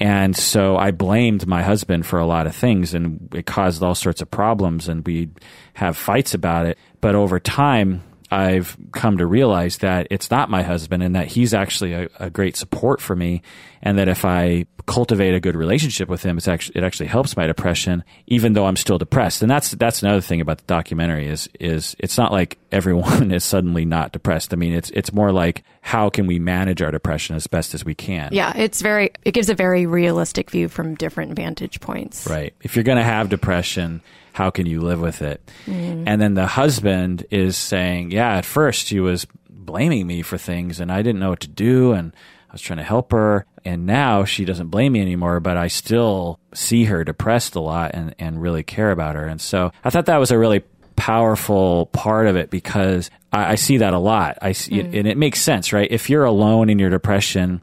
[0.00, 3.94] And so I blamed my husband for a lot of things and it caused all
[3.94, 5.38] sorts of problems and we'd
[5.74, 6.78] have fights about it.
[7.00, 8.02] But over time,
[8.34, 12.30] I've come to realize that it's not my husband and that he's actually a, a,
[12.30, 13.42] great support for me
[13.80, 17.36] and that if I cultivate a good relationship with him, it's actually, it actually helps
[17.36, 19.40] my depression, even though I'm still depressed.
[19.42, 23.44] And that's, that's another thing about the documentary is, is it's not like everyone is
[23.44, 24.52] suddenly not depressed.
[24.52, 27.84] I mean, it's, it's more like how can we manage our depression as best as
[27.84, 28.30] we can?
[28.32, 28.52] Yeah.
[28.56, 32.26] It's very, it gives a very realistic view from different vantage points.
[32.26, 32.52] Right.
[32.62, 34.02] If you're going to have depression,
[34.34, 35.48] how can you live with it?
[35.64, 36.04] Mm.
[36.08, 40.80] And then the husband is saying, yeah, at first she was blaming me for things
[40.80, 42.12] and I didn't know what to do and
[42.50, 43.46] I was trying to help her.
[43.64, 47.92] And now she doesn't blame me anymore, but I still see her depressed a lot
[47.94, 49.24] and, and really care about her.
[49.24, 50.64] And so I thought that was a really
[50.96, 54.38] powerful part of it because I, I see that a lot.
[54.42, 54.98] I see, mm.
[54.98, 55.88] and it makes sense, right?
[55.88, 57.62] If you're alone in your depression,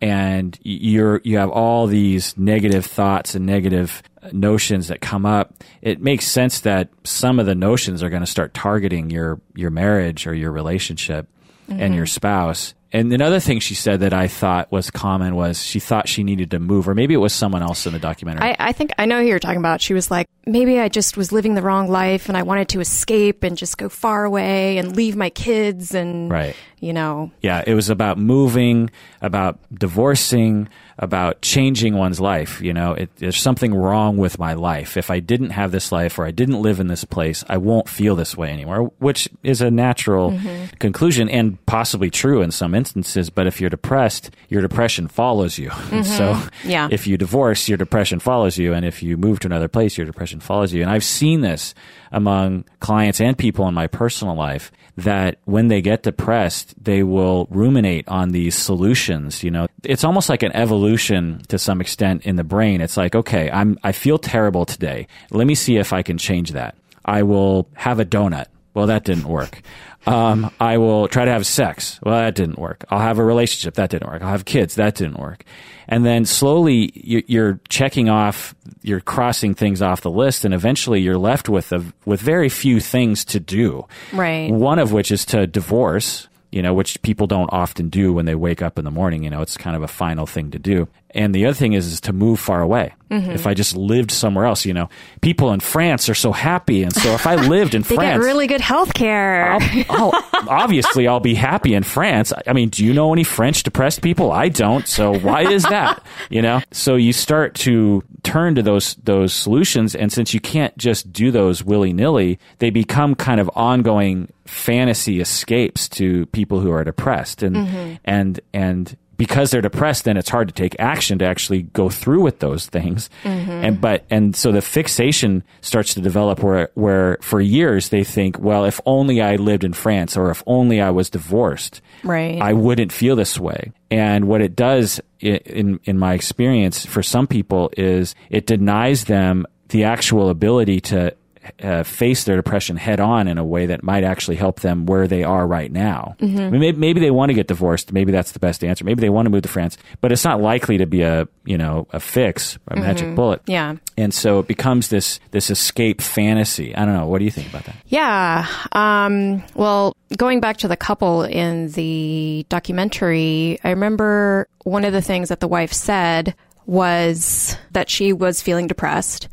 [0.00, 5.54] and you're you have all these negative thoughts and negative uh, notions that come up,
[5.82, 9.70] it makes sense that some of the notions are going to start targeting your your
[9.70, 11.28] marriage or your relationship
[11.68, 11.80] mm-hmm.
[11.80, 12.74] and your spouse.
[12.90, 16.52] And another thing she said that I thought was common was she thought she needed
[16.52, 18.42] to move, or maybe it was someone else in the documentary.
[18.42, 19.82] I, I think I know who you're talking about.
[19.82, 22.80] She was like, maybe I just was living the wrong life and I wanted to
[22.80, 26.56] escape and just go far away and leave my kids and, right.
[26.80, 27.30] you know.
[27.42, 28.88] Yeah, it was about moving,
[29.20, 32.60] about divorcing, about changing one's life.
[32.60, 34.96] You know, it, there's something wrong with my life.
[34.96, 37.88] If I didn't have this life or I didn't live in this place, I won't
[37.88, 40.76] feel this way anymore, which is a natural mm-hmm.
[40.78, 43.30] conclusion and possibly true in some instances.
[43.30, 45.70] But if you're depressed, your depression follows you.
[45.88, 46.02] Mm-hmm.
[46.02, 46.88] so yeah.
[46.90, 48.74] if you divorce, your depression follows you.
[48.74, 50.82] And if you move to another place, your depression follows you.
[50.82, 51.74] And I've seen this
[52.12, 57.46] among clients and people in my personal life that when they get depressed, they will
[57.50, 59.44] ruminate on these solutions.
[59.44, 62.80] You know, it's almost like an evolution to some extent in the brain.
[62.80, 65.06] It's like, okay, I'm, I feel terrible today.
[65.30, 66.76] Let me see if I can change that.
[67.04, 68.46] I will have a donut.
[68.74, 69.62] Well, that didn't work.
[70.08, 71.98] Um, I will try to have sex.
[72.02, 72.84] Well, that didn't work.
[72.90, 73.74] I'll have a relationship.
[73.74, 74.22] That didn't work.
[74.22, 74.74] I'll have kids.
[74.76, 75.44] That didn't work.
[75.86, 81.00] And then slowly you- you're checking off, you're crossing things off the list, and eventually
[81.00, 83.86] you're left with a, with very few things to do.
[84.12, 84.50] Right.
[84.50, 88.34] One of which is to divorce, you know, which people don't often do when they
[88.34, 89.22] wake up in the morning.
[89.24, 90.88] You know, it's kind of a final thing to do.
[91.12, 92.92] And the other thing is, is to move far away.
[93.10, 93.30] Mm-hmm.
[93.30, 94.90] If I just lived somewhere else, you know,
[95.22, 96.82] people in France are so happy.
[96.82, 99.52] And so if I lived in They France, really good health care.
[99.52, 100.12] I'll, I'll,
[100.48, 102.34] obviously I'll be happy in France.
[102.46, 104.30] I mean, do you know any French depressed people?
[104.30, 104.86] I don't.
[104.86, 106.02] So why is that?
[106.30, 106.60] You know?
[106.72, 111.30] So you start to turn to those those solutions and since you can't just do
[111.30, 117.98] those willy-nilly, they become kind of ongoing fantasy escapes to people who are depressed and
[118.04, 122.22] and and because they're depressed, then it's hard to take action to actually go through
[122.22, 123.10] with those things.
[123.24, 123.50] Mm-hmm.
[123.50, 128.38] And but and so the fixation starts to develop where where for years they think,
[128.38, 132.40] well, if only I lived in France or if only I was divorced, Right.
[132.40, 133.72] I wouldn't feel this way.
[133.90, 139.46] And what it does in in my experience for some people is it denies them
[139.68, 141.14] the actual ability to
[141.62, 145.06] uh, face their depression head on in a way that might actually help them where
[145.06, 146.16] they are right now.
[146.20, 147.92] I mean, maybe, maybe they want to get divorced.
[147.92, 148.84] Maybe that's the best answer.
[148.84, 151.58] Maybe they want to move to France, but it's not likely to be a you
[151.58, 153.42] know a fix, a magic bullet.
[153.46, 153.76] yeah.
[153.96, 156.74] And so it becomes this this escape fantasy.
[156.74, 157.06] I don't know.
[157.06, 157.76] What do you think about that?
[157.86, 158.46] Yeah.
[158.72, 165.02] Um, well, going back to the couple in the documentary, I remember one of the
[165.02, 166.34] things that the wife said
[166.66, 169.28] was that she was feeling depressed.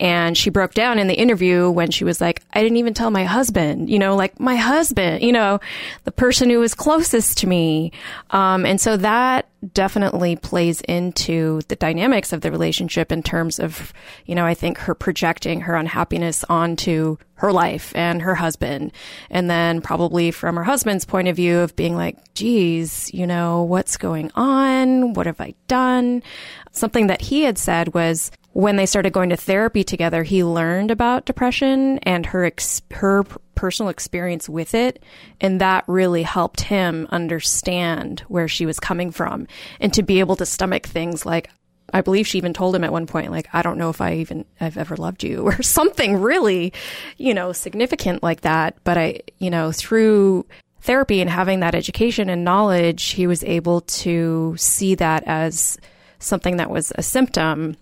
[0.00, 3.10] And she broke down in the interview when she was like, I didn't even tell
[3.10, 5.58] my husband, you know, like my husband, you know,
[6.04, 7.92] the person who was closest to me.
[8.30, 13.92] Um, and so that definitely plays into the dynamics of the relationship in terms of,
[14.24, 18.92] you know, I think her projecting her unhappiness onto her life and her husband.
[19.30, 23.62] And then probably from her husband's point of view of being like, geez, you know,
[23.64, 25.12] what's going on?
[25.14, 26.22] What have I done?
[26.70, 30.90] Something that he had said was when they started going to therapy together, he learned
[30.90, 35.02] about depression and her, ex- her personal experience with it.
[35.40, 39.46] And that really helped him understand where she was coming from
[39.80, 41.50] and to be able to stomach things like,
[41.92, 44.14] I believe she even told him at one point, like, I don't know if I
[44.16, 46.72] even, I've ever loved you or something really,
[47.16, 48.76] you know, significant like that.
[48.84, 50.46] But I, you know, through
[50.80, 55.78] therapy and having that education and knowledge, he was able to see that as
[56.18, 57.76] something that was a symptom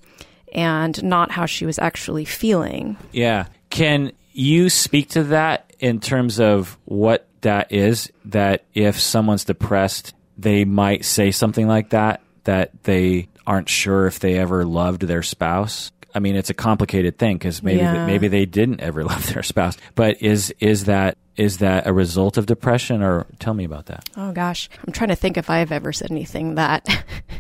[0.53, 2.97] and not how she was actually feeling.
[3.13, 3.47] Yeah.
[3.71, 8.11] Can you speak to that in terms of what that is?
[8.27, 14.19] That if someone's depressed, they might say something like that, that they aren't sure if
[14.21, 15.93] they ever loved their spouse.
[16.15, 18.07] I mean, it's a complicated thing because maybe Yeah.
[18.07, 19.77] maybe they didn't ever love their spouse.
[19.95, 24.09] But is is that is that a result of depression, or tell me about that?
[24.17, 26.87] Oh gosh, I'm trying to think if I've ever said anything that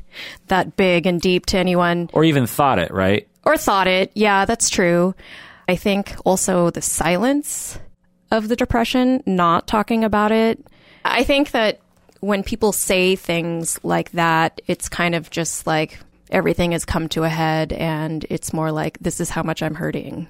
[0.48, 3.26] that big and deep to anyone Or even thought it, right?
[3.44, 4.10] or thought it.
[4.14, 5.14] Yeah, that's true.
[5.68, 7.78] I think also the silence
[8.32, 10.58] of the depression, not talking about it.
[11.04, 11.78] I think that
[12.20, 17.22] when people say things like that, it's kind of just like everything has come to
[17.22, 20.26] a head and it's more like this is how much I'm hurting.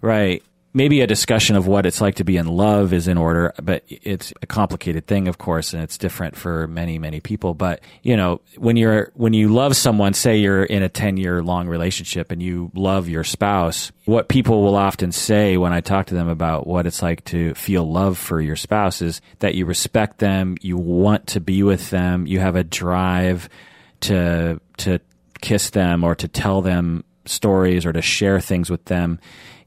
[0.00, 0.42] Right.
[0.76, 3.82] Maybe a discussion of what it's like to be in love is in order, but
[3.88, 7.54] it's a complicated thing, of course, and it's different for many, many people.
[7.54, 11.42] But, you know, when you're, when you love someone, say you're in a 10 year
[11.42, 16.08] long relationship and you love your spouse, what people will often say when I talk
[16.08, 19.64] to them about what it's like to feel love for your spouse is that you
[19.64, 23.48] respect them, you want to be with them, you have a drive
[24.00, 25.00] to, to
[25.40, 29.18] kiss them or to tell them stories or to share things with them.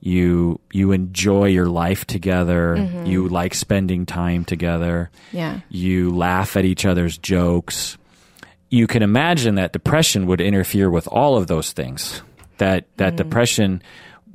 [0.01, 2.75] You you enjoy your life together.
[2.77, 3.05] Mm-hmm.
[3.05, 5.11] You like spending time together.
[5.31, 5.59] Yeah.
[5.69, 7.97] You laugh at each other's jokes.
[8.69, 12.21] You can imagine that depression would interfere with all of those things.
[12.57, 13.15] That that mm-hmm.
[13.17, 13.83] depression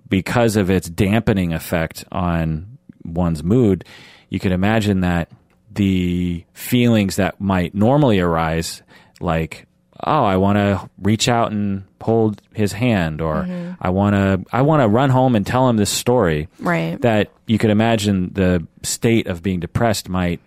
[0.09, 3.85] because of its dampening effect on one's mood,
[4.29, 5.31] you can imagine that
[5.73, 8.83] the feelings that might normally arise
[9.21, 9.67] like
[10.07, 13.73] oh, I want to reach out and hold his hand, or mm-hmm.
[13.81, 16.49] I want to I want to run home and tell him this story.
[16.61, 17.01] Right.
[17.01, 20.41] That you could imagine the state of being depressed might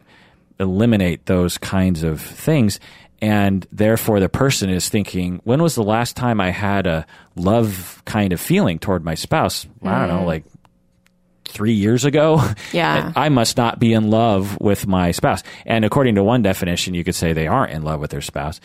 [0.59, 2.79] eliminate those kinds of things.
[3.19, 8.03] And therefore, the person is thinking, when was the last time I had a love
[8.05, 9.65] kind of feeling toward my spouse?
[9.81, 10.25] I don't know, mm-hmm.
[10.25, 10.43] like
[11.47, 12.41] three years ago.
[12.71, 13.11] Yeah.
[13.15, 15.43] I must not be in love with my spouse.
[15.65, 18.59] And according to one definition, you could say they aren't in love with their spouse.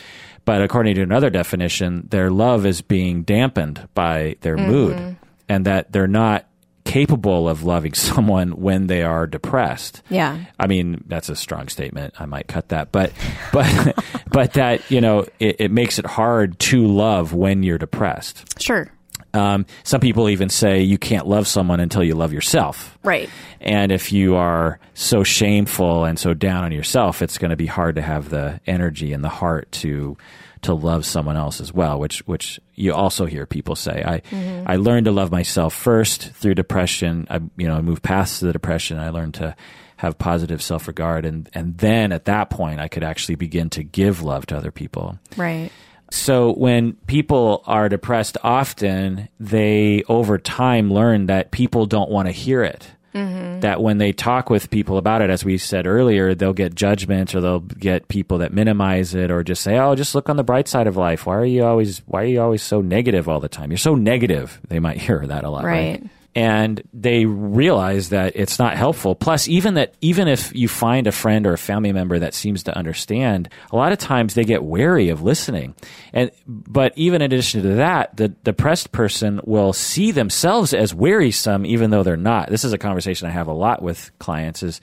[0.44, 4.70] But according to another definition, their love is being dampened by their mm-hmm.
[4.70, 5.16] mood
[5.48, 6.46] and that they're not
[6.84, 10.02] capable of loving someone when they are depressed.
[10.08, 10.44] Yeah.
[10.58, 12.14] I mean, that's a strong statement.
[12.18, 13.12] I might cut that, but
[13.52, 13.96] but
[14.30, 18.60] but that you know it, it makes it hard to love when you're depressed.
[18.60, 18.90] Sure.
[19.34, 22.98] Um, some people even say you can't love someone until you love yourself.
[23.02, 23.30] Right.
[23.60, 27.66] And if you are so shameful and so down on yourself, it's going to be
[27.66, 30.16] hard to have the energy and the heart to
[30.62, 31.98] to love someone else as well.
[31.98, 34.02] Which which you also hear people say.
[34.06, 34.22] I
[34.66, 37.26] I learned to love myself first through depression.
[37.30, 38.98] I you know I moved past the depression.
[38.98, 39.56] I learned to
[39.96, 43.82] have positive self regard, and and then at that point I could actually begin to
[43.82, 45.18] give love to other people.
[45.36, 45.70] Right.
[46.12, 52.32] So when people are depressed, often they over time learn that people don't want to
[52.32, 52.90] hear it.
[53.14, 53.60] Mm-hmm.
[53.60, 57.34] That when they talk with people about it, as we said earlier, they'll get judgment
[57.34, 60.44] or they'll get people that minimize it or just say, "Oh, just look on the
[60.44, 61.26] bright side of life.
[61.26, 63.70] Why are you always Why are you always so negative all the time?
[63.70, 66.00] You're so negative." They might hear that a lot, right?
[66.00, 66.10] Right.
[66.34, 69.14] And they realize that it's not helpful.
[69.14, 72.62] Plus, even that, even if you find a friend or a family member that seems
[72.62, 75.74] to understand, a lot of times they get wary of listening.
[76.14, 81.66] And but even in addition to that, the depressed person will see themselves as wearisome,
[81.66, 82.48] even though they're not.
[82.48, 84.62] This is a conversation I have a lot with clients.
[84.62, 84.80] Is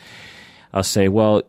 [0.72, 1.42] I'll say, well,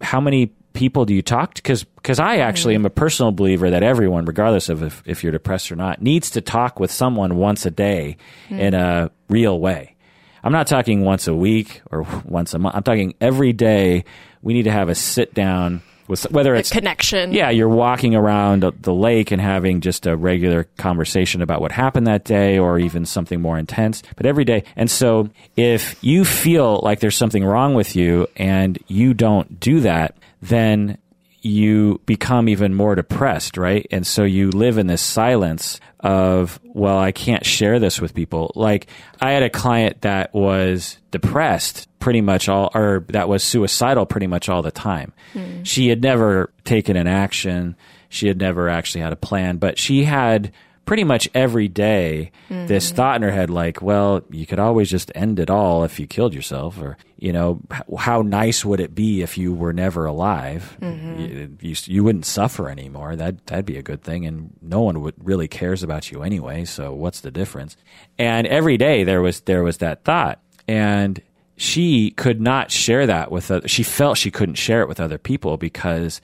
[0.00, 1.62] how many people do you talk to?
[1.62, 2.82] Because because I actually mm-hmm.
[2.82, 6.30] am a personal believer that everyone, regardless of if, if you're depressed or not, needs
[6.30, 8.60] to talk with someone once a day mm-hmm.
[8.60, 9.94] in a real way.
[10.42, 12.76] I'm not talking once a week or once a month.
[12.76, 14.04] I'm talking every day.
[14.42, 17.32] We need to have a sit down with whether it's Connection.
[17.32, 22.06] yeah, you're walking around the lake and having just a regular conversation about what happened
[22.06, 24.64] that day or even something more intense, but every day.
[24.76, 29.80] And so if you feel like there's something wrong with you and you don't do
[29.80, 30.98] that, then
[31.40, 33.86] you become even more depressed, right?
[33.90, 38.50] And so you live in this silence of, well, I can't share this with people.
[38.54, 38.86] Like
[39.20, 44.26] I had a client that was depressed pretty much all, or that was suicidal pretty
[44.26, 45.12] much all the time.
[45.32, 45.62] Hmm.
[45.64, 47.76] She had never taken an action.
[48.08, 50.50] She had never actually had a plan, but she had
[50.84, 52.96] pretty much every day this mm-hmm.
[52.96, 56.06] thought in her head like well you could always just end it all if you
[56.06, 57.60] killed yourself or you know
[57.98, 60.76] how nice would it be if you were never alive?
[60.82, 61.20] Mm-hmm.
[61.20, 63.16] You, you, you wouldn't suffer anymore.
[63.16, 66.64] That that'd be a good thing and no one would really cares about you anyway
[66.64, 67.76] so what's the difference?
[68.18, 71.20] And every day there was there was that thought and
[71.56, 75.18] she could not share that with other, she felt she couldn't share it with other
[75.18, 76.20] people because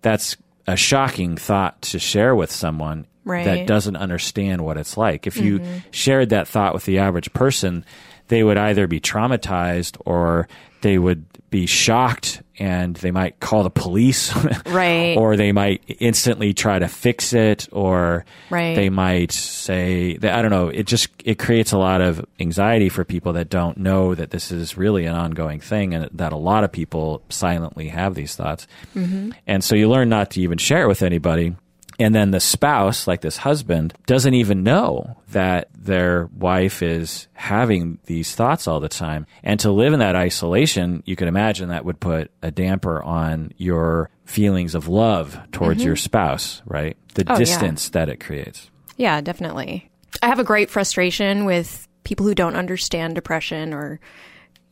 [0.00, 0.36] that's
[0.66, 3.44] a shocking thought to share with someone Right.
[3.44, 5.26] that doesn't understand what it's like.
[5.26, 5.78] If you mm-hmm.
[5.90, 7.84] shared that thought with the average person,
[8.28, 10.48] they would either be traumatized or
[10.80, 14.32] they would be shocked and they might call the police.
[14.66, 15.16] Right.
[15.18, 18.74] or they might instantly try to fix it or Right.
[18.74, 22.88] they might say that I don't know, it just it creates a lot of anxiety
[22.88, 26.36] for people that don't know that this is really an ongoing thing and that a
[26.36, 28.66] lot of people silently have these thoughts.
[28.96, 29.32] Mm-hmm.
[29.46, 31.54] And so you learn not to even share it with anybody.
[31.98, 37.98] And then the spouse, like this husband, doesn't even know that their wife is having
[38.06, 39.26] these thoughts all the time.
[39.42, 43.52] And to live in that isolation, you can imagine that would put a damper on
[43.56, 45.88] your feelings of love towards mm-hmm.
[45.88, 46.96] your spouse, right?
[47.14, 47.38] The Oh, yeah.
[47.38, 48.70] distance that it creates.
[48.96, 49.90] Yeah, definitely.
[50.22, 54.00] I have a great frustration with people who don't understand depression or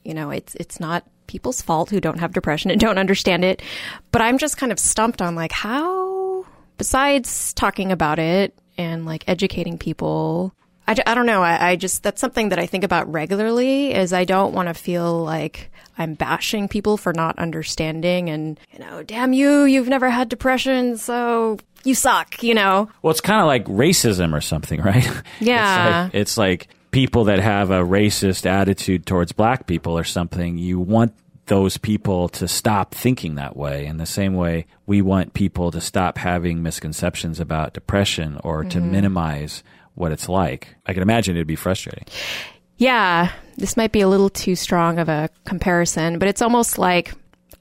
[0.05, 3.62] you know, it's it's not people's fault who don't have depression and don't understand it.
[4.12, 6.20] But I'm just kind of stumped on like how
[6.81, 10.55] besides talking about it and like educating people
[10.89, 11.43] I, I don't know.
[11.43, 14.74] I, I just, that's something that I think about regularly is I don't want to
[14.74, 20.09] feel like I'm bashing people for not understanding and, you know, damn you, you've never
[20.09, 22.91] had depression, so you suck, you know?
[23.03, 25.07] Well, it's kind of like racism or something, right?
[25.39, 26.07] Yeah.
[26.07, 30.57] It's like, it's like people that have a racist attitude towards black people or something.
[30.59, 31.14] You want
[31.51, 33.84] those people to stop thinking that way.
[33.84, 38.78] In the same way, we want people to stop having misconceptions about depression or to
[38.78, 38.92] mm-hmm.
[38.92, 39.64] minimize
[39.96, 40.76] what it's like.
[40.86, 42.05] I can imagine it'd be frustrating.
[42.76, 47.14] Yeah, this might be a little too strong of a comparison, but it's almost like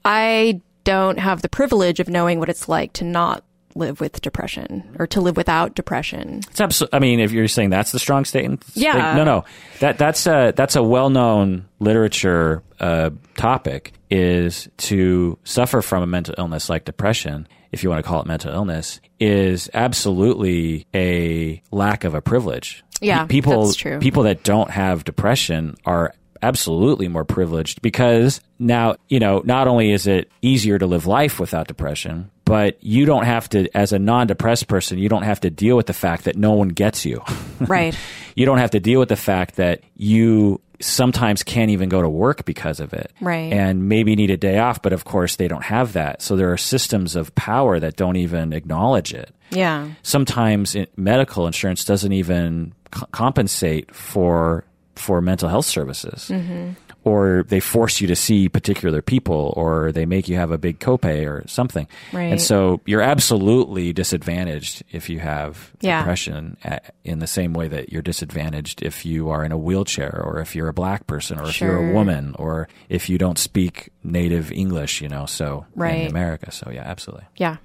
[0.04, 3.42] I don't have the privilege of knowing what it's like to not
[3.80, 6.40] live with depression or to live without depression.
[6.50, 6.96] It's absolutely.
[6.96, 9.16] I mean, if you're saying that's the strong statement, Yeah.
[9.16, 9.44] no, no,
[9.80, 16.34] that that's a that's a well-known literature uh, topic is to suffer from a mental
[16.38, 22.04] illness like depression, if you want to call it mental illness, is absolutely a lack
[22.04, 22.84] of a privilege.
[23.00, 26.12] Yeah, Pe- people people that don't have depression are
[26.42, 31.38] absolutely more privileged because now, you know, not only is it easier to live life
[31.38, 35.40] without depression, but you don't have to, as a non depressed person, you don't have
[35.40, 37.22] to deal with the fact that no one gets you.
[37.60, 37.94] Right.
[38.34, 42.08] you don't have to deal with the fact that you sometimes can't even go to
[42.08, 43.12] work because of it.
[43.20, 43.52] Right.
[43.52, 46.22] And maybe need a day off, but of course they don't have that.
[46.22, 49.30] So there are systems of power that don't even acknowledge it.
[49.50, 49.90] Yeah.
[50.02, 54.64] Sometimes it, medical insurance doesn't even c- compensate for
[54.96, 56.28] for mental health services.
[56.32, 56.70] Mm-hmm.
[57.02, 60.80] Or they force you to see particular people, or they make you have a big
[60.80, 61.86] copay or something.
[62.12, 62.24] Right.
[62.32, 66.00] And so you're absolutely disadvantaged if you have Yeah.
[66.00, 70.20] depression a- in the same way that you're disadvantaged if you are in a wheelchair
[70.22, 73.38] or if you're a black person or if you're a woman or if you don't
[73.38, 76.02] speak native English, you know, so Right.
[76.02, 76.52] in America.
[76.52, 77.24] So yeah, absolutely.
[77.36, 77.56] Yeah.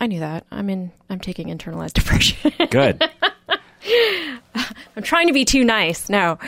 [0.00, 0.44] I knew that.
[0.52, 2.52] I'm in I'm taking internalized depression.
[2.70, 3.02] Good.
[4.96, 6.08] I'm trying to be too nice.
[6.08, 6.38] No.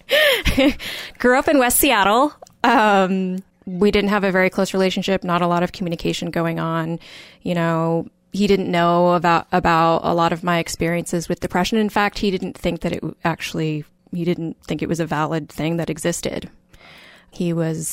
[1.19, 2.33] Grew up in West Seattle.
[2.63, 6.99] Um, we didn't have a very close relationship, not a lot of communication going on.
[7.41, 11.77] You know, he didn't know about about a lot of my experiences with depression.
[11.77, 15.49] In fact, he didn't think that it actually he didn't think it was a valid
[15.49, 16.49] thing that existed.
[17.31, 17.87] He was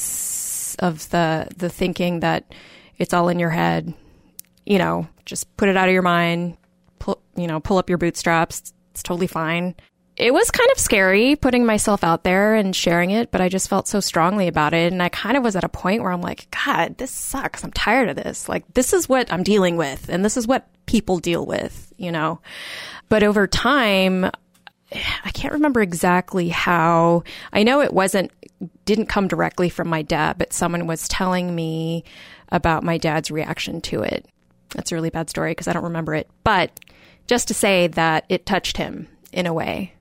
[0.83, 2.55] of the the thinking that
[2.99, 3.95] it's all in your head.
[4.67, 6.57] You know, just put it out of your mind.
[6.99, 8.73] Pull, you know, pull up your bootstraps.
[8.91, 9.75] It's totally fine.
[10.17, 13.71] It was kind of scary putting myself out there and sharing it, but I just
[13.71, 14.93] felt so strongly about it.
[14.93, 17.65] And I kind of was at a point where I'm like, God, this sucks.
[17.65, 18.47] I'm tired of this.
[18.47, 22.13] Like, this is what I'm dealing with, and this is what people deal with, you
[22.13, 22.41] know?
[23.09, 24.27] But over time,
[24.93, 27.25] I can't remember exactly how.
[27.53, 28.33] I know it wasn't,
[28.85, 32.05] didn't come directly from my dad, but someone was telling me
[32.51, 34.27] about my dad's reaction to it.
[34.75, 36.29] That's a really bad story because I don't remember it.
[36.45, 36.79] But
[37.27, 39.95] just to say that it touched him in a way.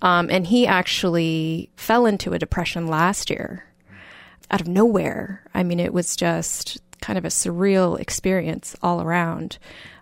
[0.00, 3.64] Um, and he actually fell into a depression last year
[4.50, 5.42] out of nowhere.
[5.54, 9.58] I mean, it was just kind of a surreal experience all around.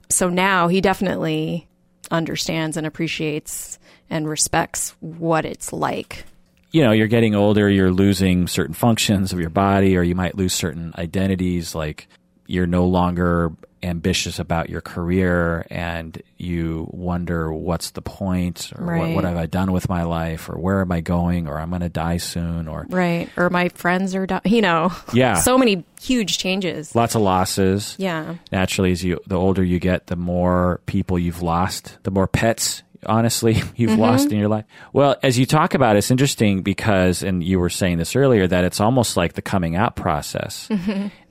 [0.09, 1.67] So now he definitely
[2.11, 6.25] understands and appreciates and respects what it's like.
[6.73, 10.37] You know, you're getting older, you're losing certain functions of your body, or you might
[10.37, 12.09] lose certain identities, like
[12.47, 13.53] you're no longer
[13.83, 19.47] ambitious about your career and you wonder what's the point or what, what have I
[19.47, 22.67] done with my life or where am I going or I'm going to die soon
[22.69, 23.29] or Right.
[23.37, 25.35] Or my friends are, di- you know, Yeah.
[25.41, 26.95] so many huge changes.
[26.97, 27.95] lots of losses.
[27.99, 28.37] Yeah.
[28.51, 32.83] Naturally, as you the older you get, the more people you've lost, the more pets
[33.07, 34.01] honestly you've mm-hmm.
[34.01, 34.65] lost in your life.
[34.93, 38.47] Well, as you talk about it, it's interesting because and you were saying this earlier
[38.47, 40.69] that it's almost like the coming out process.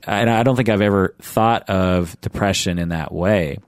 [0.06, 3.58] And I don't think I've ever thought of depression in that way.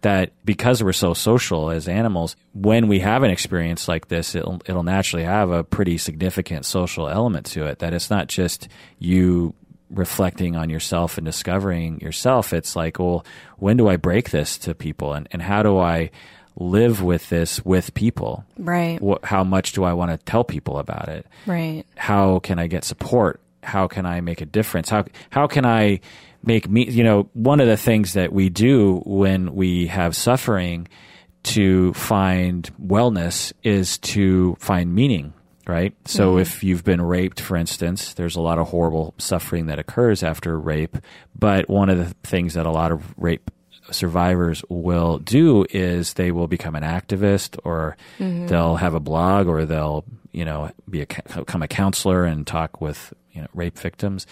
[0.00, 4.60] That because we're so social as animals, when we have an experience like this, it'll,
[4.66, 7.78] it'll naturally have a pretty significant social element to it.
[7.78, 9.54] That it's not just you
[9.90, 12.52] reflecting on yourself and discovering yourself.
[12.52, 13.24] It's like, well,
[13.56, 15.14] when do I break this to people?
[15.14, 16.10] And, and how do I
[16.56, 18.44] live with this with people?
[18.58, 19.00] Right.
[19.00, 21.26] What, how much do I want to tell people about it?
[21.46, 21.84] Right.
[21.96, 23.40] how can I get support?
[23.62, 24.90] How can I make a difference?
[24.90, 26.00] How how can I
[26.42, 26.88] make me?
[26.88, 30.86] You know, one of the things that we do when we have suffering
[31.44, 35.32] to find wellness is to find meaning.
[35.66, 35.94] Right.
[36.04, 40.22] So if you've been raped, for instance, there's a lot of horrible suffering that occurs
[40.22, 40.98] after rape.
[41.34, 43.50] But one of the things that a lot of rape
[43.90, 48.46] survivors will do is they will become an activist or mm-hmm.
[48.46, 52.80] they'll have a blog or they'll, you know, be a, become a counselor and talk
[52.80, 54.26] with, you know, rape victims.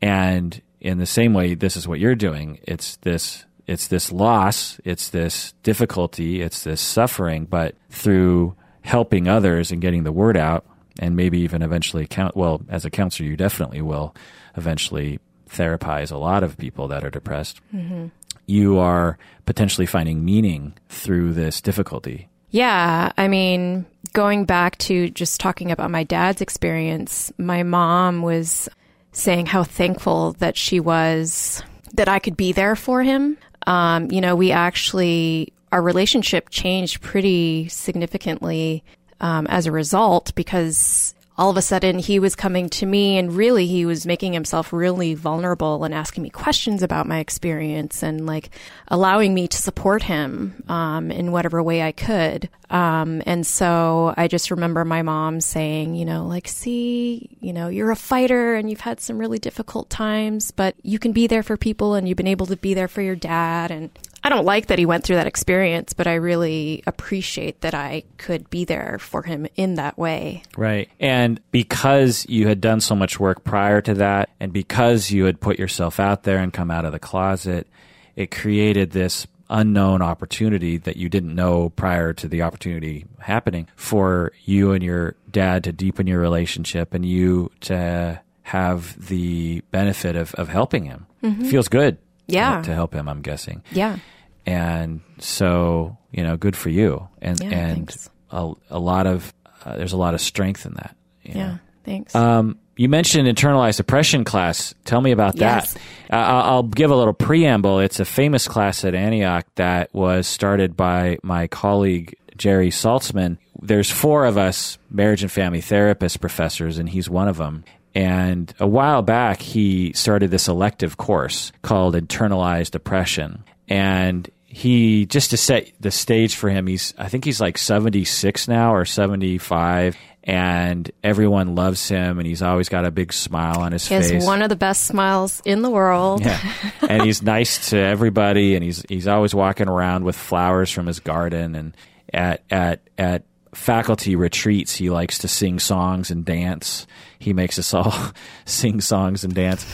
[0.00, 2.58] And in the same way, this is what you're doing.
[2.64, 9.70] It's this, it's this loss, it's this difficulty, it's this suffering, but through helping others
[9.70, 10.66] and getting the word out,
[10.98, 12.36] and maybe even eventually count.
[12.36, 14.14] Well, as a counselor, you definitely will
[14.56, 17.60] eventually therapize a lot of people that are depressed.
[17.74, 18.06] Mm-hmm.
[18.46, 22.28] You are potentially finding meaning through this difficulty.
[22.50, 28.68] Yeah, I mean, going back to just talking about my dad's experience, my mom was
[29.12, 31.62] saying how thankful that she was
[31.94, 33.36] that I could be there for him.
[33.66, 38.82] Um, you know, we actually, our relationship changed pretty significantly
[39.20, 43.32] um, as a result because all of a sudden he was coming to me and
[43.32, 48.26] really he was making himself really vulnerable and asking me questions about my experience and
[48.26, 48.50] like
[48.88, 52.50] allowing me to support him um, in whatever way I could.
[52.68, 57.68] Um, and so I just remember my mom saying, you know, like, see, you know,
[57.68, 61.42] you're a fighter and you've had some really difficult times, but you can be there
[61.42, 63.70] for people and you've been able to be there for your dad.
[63.70, 63.90] And
[64.24, 68.04] I don't like that he went through that experience, but I really appreciate that I
[68.18, 70.42] could be there for him in that way.
[70.56, 70.88] Right.
[71.00, 75.40] And because you had done so much work prior to that, and because you had
[75.40, 77.66] put yourself out there and come out of the closet,
[78.14, 84.32] it created this unknown opportunity that you didn't know prior to the opportunity happening for
[84.44, 90.32] you and your dad to deepen your relationship and you to have the benefit of,
[90.36, 91.06] of helping him.
[91.22, 91.96] It feels good.
[92.28, 92.62] to- Yeah.
[92.62, 93.62] To, help him, I'm guessing.
[93.72, 93.98] Yeah.
[94.46, 97.08] And so, you know, good for you.
[97.20, 97.96] And, Yeah, and
[98.30, 99.32] a, a lot of,
[99.64, 100.96] uh, there's a lot of strength in that.
[101.22, 101.40] you know.
[101.40, 101.56] Yeah.
[101.84, 102.14] Thanks.
[102.14, 104.72] Um, you mentioned internalized oppression class.
[104.84, 105.74] Tell me about Yes.
[105.74, 105.80] that.
[106.12, 107.80] Uh, I'll I'll give a little preamble.
[107.80, 113.38] It's a famous class at Antioch that was started by my colleague Jerry Saltzman.
[113.60, 117.64] There's four of us marriage and family therapist professors, and he's one of them.
[117.94, 123.44] And a while back, he started this elective course called internalized oppression.
[123.68, 128.48] And he just to set the stage for him he's i think he's like 76
[128.48, 133.72] now or 75 and everyone loves him and he's always got a big smile on
[133.72, 134.08] his face.
[134.08, 136.20] he has face one of the best smiles in the world.
[136.20, 136.38] yeah.
[136.86, 141.00] and he's nice to everybody and he's he's always walking around with flowers from his
[141.00, 141.74] garden and
[142.12, 146.86] at at at faculty retreats he likes to sing songs and dance
[147.22, 147.94] he makes us all
[148.44, 149.66] sing songs and dance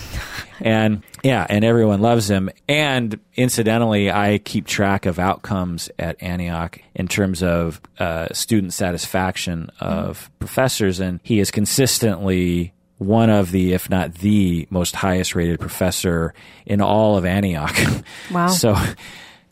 [0.61, 6.78] and yeah and everyone loves him and incidentally i keep track of outcomes at antioch
[6.94, 13.72] in terms of uh, student satisfaction of professors and he is consistently one of the,
[13.72, 16.34] if not the most highest rated professor
[16.66, 17.76] in all of Antioch.
[18.32, 18.49] Wow.
[18.49, 18.76] so,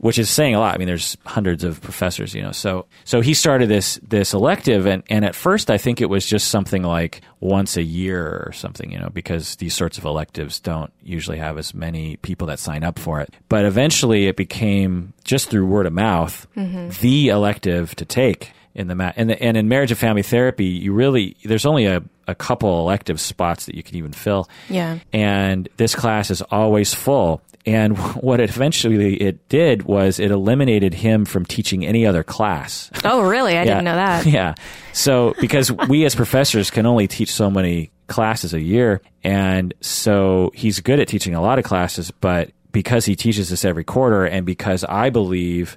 [0.01, 0.75] which is saying a lot.
[0.75, 2.53] I mean, there's hundreds of professors, you know.
[2.53, 6.27] So, so he started this this elective, and and at first, I think it was
[6.27, 10.61] just something like once a year or something, you know, because these sorts of electives
[10.61, 13.33] don't usually have as many people that sign up for it.
[13.49, 16.89] But eventually, it became just through word of mouth mm-hmm.
[17.01, 20.67] the elective to take in the ma- and the, and in marriage and family therapy,
[20.67, 24.49] you really there's only a a couple elective spots that you can even fill.
[24.69, 24.99] Yeah.
[25.13, 27.41] And this class is always full.
[27.67, 32.91] And what it eventually it did was it eliminated him from teaching any other class.
[33.05, 33.53] Oh, really?
[33.57, 33.65] I Yeah.
[33.65, 34.27] didn't know that.
[34.27, 34.55] Yeah.
[34.93, 40.51] So because we as professors can only teach so many classes a year, and so
[40.55, 44.25] he's good at teaching a lot of classes, but because he teaches this every quarter,
[44.25, 45.77] and because I believe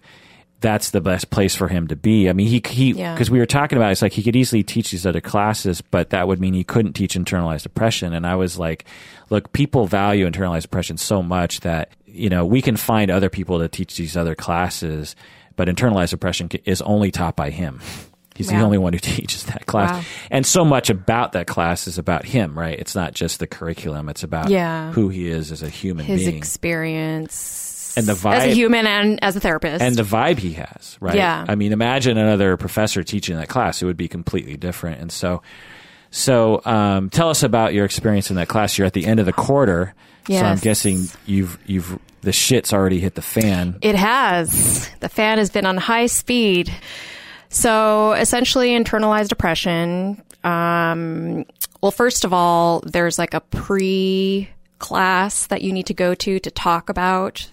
[0.62, 2.30] that's the best place for him to be.
[2.30, 3.14] I mean, he he Yeah.
[3.14, 5.82] because we were talking about it, it's like he could easily teach these other classes,
[5.82, 8.14] but that would mean he couldn't teach internalized oppression.
[8.14, 8.86] And I was like,
[9.30, 13.60] look, people value internalized oppression so much that you know we can find other people
[13.60, 15.16] to teach these other classes,
[15.56, 17.80] but internalized oppression is only taught by him.
[18.36, 19.92] He's the only one who teaches that class.
[19.92, 20.04] Wow.
[20.32, 22.80] And so much about that class is about him, right?
[22.80, 24.94] It's not just the curriculum, it's about Yeah.
[24.94, 26.18] who he is as a human being.
[26.18, 26.38] His being.
[26.38, 28.36] experience And the vibe.
[28.36, 29.82] as a human and as a therapist.
[29.82, 31.16] and the vibe he has, right?
[31.16, 31.46] Yeah.
[31.48, 35.02] I mean, imagine another professor teaching that class; it would be completely different.
[35.02, 35.42] And so,
[36.12, 38.78] so um, tell us about your experience in that class.
[38.78, 39.94] You're at the end of the quarter,
[40.28, 43.78] so I'm guessing you've you've the shit's already hit the fan.
[43.82, 44.90] It has.
[45.00, 46.74] The fan has been on high speed.
[47.50, 50.22] So essentially, internalized oppression.
[50.44, 51.46] Um,
[51.82, 56.40] well, first of all, there's like a pre class that you need to go to
[56.40, 57.50] to talk about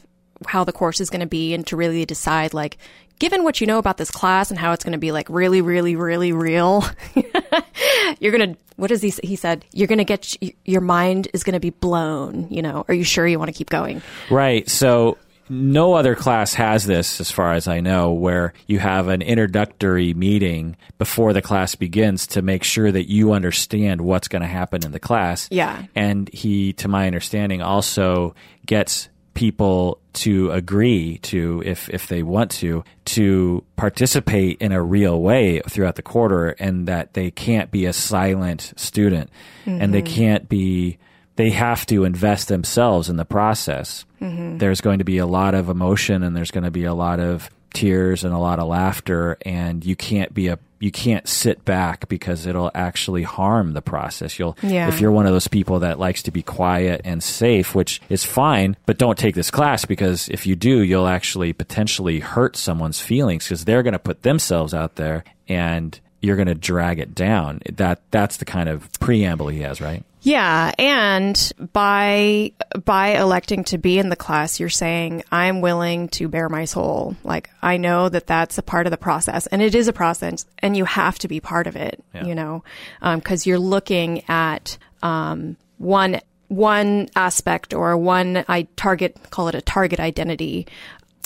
[0.47, 2.79] how the course is going to be and to really decide, like,
[3.19, 5.63] given what you know about this class and how it's going to be like really,
[5.63, 6.85] really, really real,
[8.21, 9.65] you're going to, what does he, s- he said?
[9.73, 10.35] You're going to get,
[10.65, 13.57] your mind is going to be blown, you know, are you sure you want to
[13.57, 14.03] keep going?
[14.31, 14.69] Right.
[14.69, 15.17] So
[15.49, 20.13] no other class has this, as far as I know, where you have an introductory
[20.13, 24.85] meeting before the class begins to make sure that you understand what's going to happen
[24.85, 25.49] in the class.
[25.51, 25.85] Yeah.
[25.95, 28.35] And he, to my understanding, also
[28.67, 35.21] gets people to agree to, if, if they want to, to participate in a real
[35.21, 39.31] way throughout the quarter and that they can't be a silent student.
[39.67, 40.15] And they mm-hmm.
[40.15, 40.99] can't be,
[41.37, 44.05] they have to invest themselves in the process.
[44.21, 44.59] Mm-hmm.
[44.59, 47.21] There's going to be a lot of emotion and there's going to be a lot
[47.21, 51.65] of tears and a lot of laughter and you can't be a you can't sit
[51.65, 54.39] back because it'll actually harm the process.
[54.39, 54.89] You'll Yeah.
[54.89, 58.25] if you're one of those people that likes to be quiet and safe, which is
[58.25, 63.01] fine, but don't take this class because if you do, you'll actually potentially hurt someone's
[63.01, 67.15] feelings because they're going to put themselves out there and you're going to drag it
[67.15, 67.63] down.
[67.77, 70.03] That that's the kind of preamble he has, right?
[70.27, 72.51] Yeah, and by
[72.85, 77.15] by electing to be in the class, you're saying I'm willing to bare my soul.
[77.23, 80.45] Like I know that that's a part of the process, and it is a process,
[80.59, 82.03] and you have to be part of it.
[82.25, 82.65] You know,
[83.01, 89.61] because you're looking at um, one one aspect or one I target call it a
[89.61, 90.67] target identity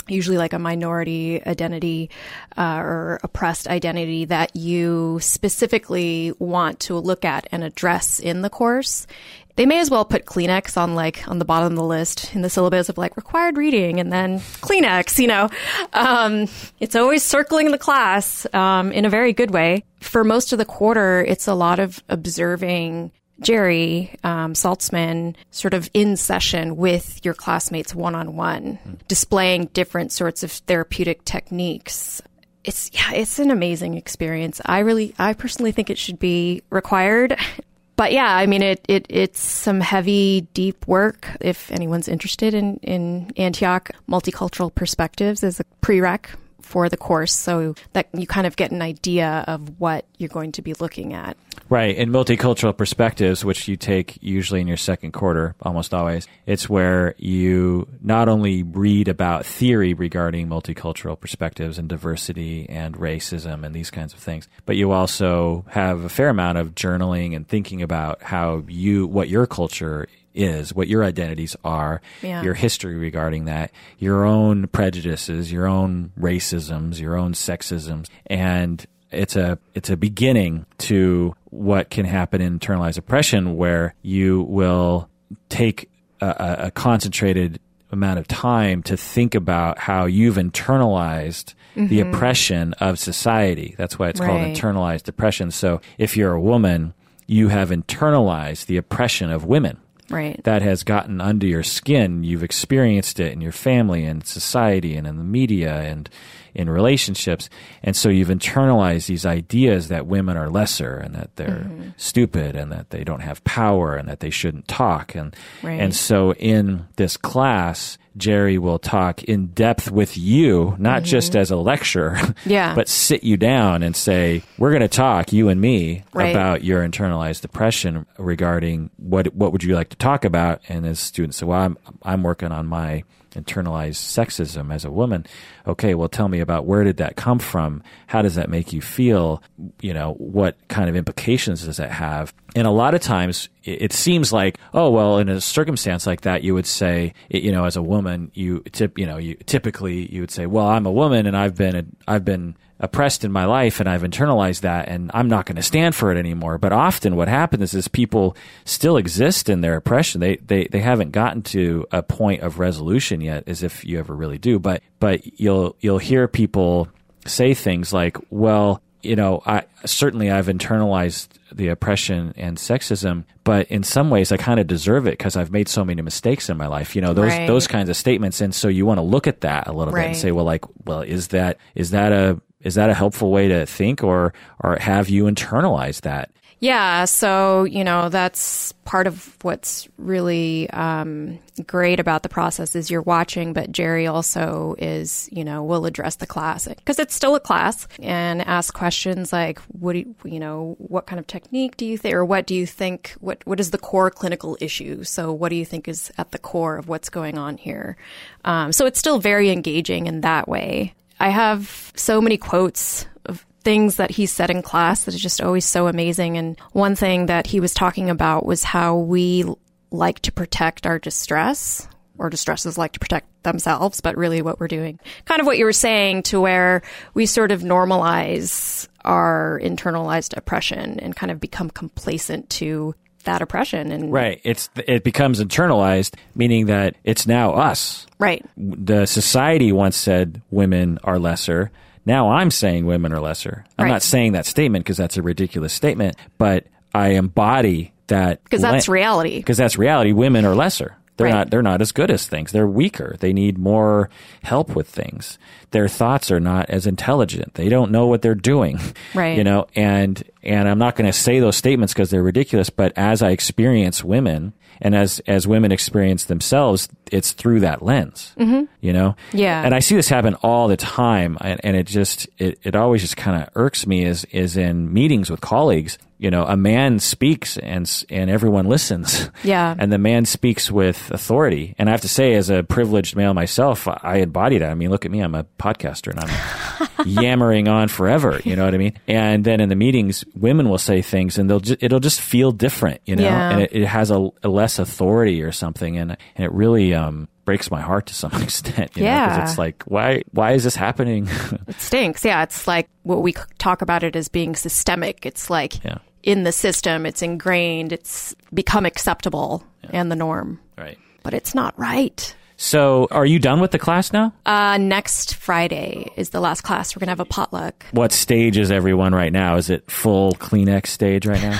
[0.07, 2.09] usually like a minority identity
[2.57, 8.49] uh, or oppressed identity that you specifically want to look at and address in the
[8.49, 9.07] course.
[9.55, 12.41] They may as well put kleenex on like on the bottom of the list in
[12.41, 15.49] the syllabus of like required reading and then kleenex you know?
[15.93, 16.47] Um,
[16.79, 19.83] it's always circling the class um, in a very good way.
[19.99, 23.11] For most of the quarter it's a lot of observing
[23.41, 30.11] Jerry um, Saltzman sort of in session with your classmates one on one, displaying different
[30.11, 32.21] sorts of therapeutic techniques.
[32.63, 34.61] It's yeah, it's an amazing experience.
[34.65, 37.37] I really, I personally think it should be required.
[37.97, 41.27] But yeah, I mean, it, it it's some heavy, deep work.
[41.39, 46.25] If anyone's interested in in Antioch multicultural perspectives as a prereq
[46.61, 50.51] for the course, so that you kind of get an idea of what you're going
[50.53, 51.37] to be looking at.
[51.69, 51.95] Right.
[51.95, 57.15] In multicultural perspectives, which you take usually in your second quarter, almost always, it's where
[57.17, 63.89] you not only read about theory regarding multicultural perspectives and diversity and racism and these
[63.89, 68.21] kinds of things, but you also have a fair amount of journaling and thinking about
[68.21, 72.41] how you, what your culture is, what your identities are, Yeah.
[72.43, 79.35] your history regarding that, your own prejudices, your own racisms, your own sexisms, and it's
[79.35, 85.09] a it's a beginning to what can happen in internalized oppression, where you will
[85.49, 85.89] take
[86.21, 87.59] a, a, a concentrated
[87.91, 92.13] amount of time to think about how you've internalized the mm-hmm.
[92.13, 93.75] oppression of society.
[93.77, 95.51] That's why it's called internalized oppression.
[95.51, 96.93] So if you're a woman,
[97.27, 99.77] you have internalized the oppression of women
[100.11, 100.43] Right.
[100.43, 102.23] that has gotten under your skin.
[102.23, 106.09] You've experienced it in your family and society and in the media and
[106.53, 107.49] in relationships.
[107.83, 111.89] And so you've internalized these ideas that women are lesser and that they're mm-hmm.
[111.97, 115.15] stupid and that they don't have power and that they shouldn't talk.
[115.15, 115.79] And, Right.
[115.79, 121.05] and so in this class, Jerry will talk in depth with you, not mm-hmm.
[121.05, 122.75] just as a lecture, Yeah.
[122.75, 126.31] but sit you down and say, we're going to talk, you and me, Right.
[126.31, 130.99] about your internalized oppression regarding what what would you like to talk about and as
[130.99, 135.25] students say well I'm I'm working on my internalized sexism as a woman.
[135.65, 137.83] Okay well tell me about where did that come from?
[138.07, 139.41] How does that make you feel?
[139.81, 142.33] You know what kind of implications does that have?
[142.55, 146.43] And a lot of times it, seems like oh well in a circumstance like that
[146.43, 150.21] you would say you know as a woman you tip you know you typically you
[150.21, 153.79] would say well I'm a woman and I've been I've been oppressed in my life
[153.79, 156.57] and I've internalized that and I'm not going to stand for it anymore.
[156.57, 160.19] But often what happens is people still exist in their oppression.
[160.19, 164.15] They, they, they haven't gotten to a point of resolution yet as if you ever
[164.15, 164.59] really do.
[164.59, 166.89] But, but you'll, you'll hear people
[167.25, 173.67] say things like, well, you know, I certainly I've internalized the oppression and sexism, but
[173.69, 176.57] in some ways I kind of deserve it because I've made so many mistakes in
[176.57, 176.95] my life.
[176.95, 177.47] You know, those Right.
[177.47, 180.01] those kinds of statements, and so you want to look at that a little bit
[180.05, 183.47] and say, well, like, well, is that is that a is that a helpful way
[183.47, 184.33] to think, or
[184.63, 186.31] or have you internalized that?
[186.61, 192.91] Yeah, so you know that's part of what's really um, great about the process is
[192.91, 197.33] you're watching, but Jerry also is you know will address the class because it's still
[197.33, 201.77] a class and ask questions like what do you, you know what kind of technique
[201.77, 205.03] do you think or what do you think what what is the core clinical issue?
[205.03, 207.97] So what do you think is at the core of what's going on here?
[208.45, 210.93] Um, so it's still very engaging in that way.
[211.21, 215.39] I have so many quotes of things that he said in class that is just
[215.39, 216.35] always so amazing.
[216.35, 219.45] And one thing that he was talking about was how we
[219.91, 224.67] like to protect our distress or distresses like to protect themselves, but really what we're
[224.67, 224.99] doing.
[225.25, 226.81] Kind of what you were saying to where
[227.13, 233.91] we sort of normalize our internalized oppression and kind of become complacent to that oppression
[233.91, 234.39] and Right.
[234.43, 238.05] It's it becomes internalized, meaning that it's now us.
[238.19, 241.71] right The society once said women are lesser.
[242.05, 243.63] Now I'm saying women are lesser.
[243.77, 243.91] I'm Right.
[243.91, 248.89] not saying that statement because that's a ridiculous statement, but I embody that because that's
[248.89, 249.37] reality.
[249.37, 250.11] because that's reality.
[250.11, 250.97] Women are lesser.
[251.17, 251.33] They're Right.
[251.33, 251.49] not.
[251.51, 252.51] They're not as good as things.
[252.51, 253.15] They're weaker.
[253.19, 254.09] They need more
[254.43, 255.37] help with things.
[255.71, 257.53] Their thoughts are not as intelligent.
[257.55, 258.79] They don't know what they're doing.
[259.13, 259.37] Right.
[259.37, 259.67] You know.
[259.75, 262.69] And and I'm not going to say those statements because they're ridiculous.
[262.69, 264.53] But as I experience women,
[264.83, 268.33] and as as women experience themselves, it's through that lens.
[268.39, 268.63] Mm-hmm.
[268.79, 269.15] You know.
[269.33, 269.61] Yeah.
[269.63, 273.01] And I see this happen all the time, and, and it just it, it always
[273.01, 274.05] just kind of irks me.
[274.05, 275.97] Is is in meetings with colleagues.
[276.21, 279.29] You know, a man speaks and and everyone listens.
[279.43, 279.73] Yeah.
[279.77, 281.73] And the man speaks with authority.
[281.79, 284.69] And I have to say, as a privileged male myself, I embody that.
[284.69, 285.19] I mean, look at me.
[285.21, 288.39] I'm a podcaster and I'm yammering on forever.
[288.43, 288.93] You know what I mean?
[289.07, 292.51] And then in the meetings, women will say things and they'll ju- it'll just feel
[292.51, 293.49] different, you know, Yeah.
[293.53, 295.97] and it, it has a, a less authority or something.
[295.97, 298.95] And, and it really, um, breaks my heart to some extent.
[298.95, 299.43] You know, 'cause Yeah.
[299.43, 301.27] it's like, why, why is this happening?
[301.67, 302.23] It stinks.
[302.23, 305.25] Yeah, it's like what we talk about it as being systemic.
[305.25, 305.97] It's like Yeah.
[306.23, 310.59] In the system, it's ingrained, it's become acceptable and the norm.
[310.77, 310.97] right.
[311.23, 312.35] But it's not right.
[312.57, 314.33] So are you done with the class now?
[314.45, 316.95] Uh, next Friday is the last class.
[316.95, 317.85] We're going to have a potluck.
[317.91, 319.55] What stage is everyone right now?
[319.55, 321.59] Is it full Kleenex stage right now?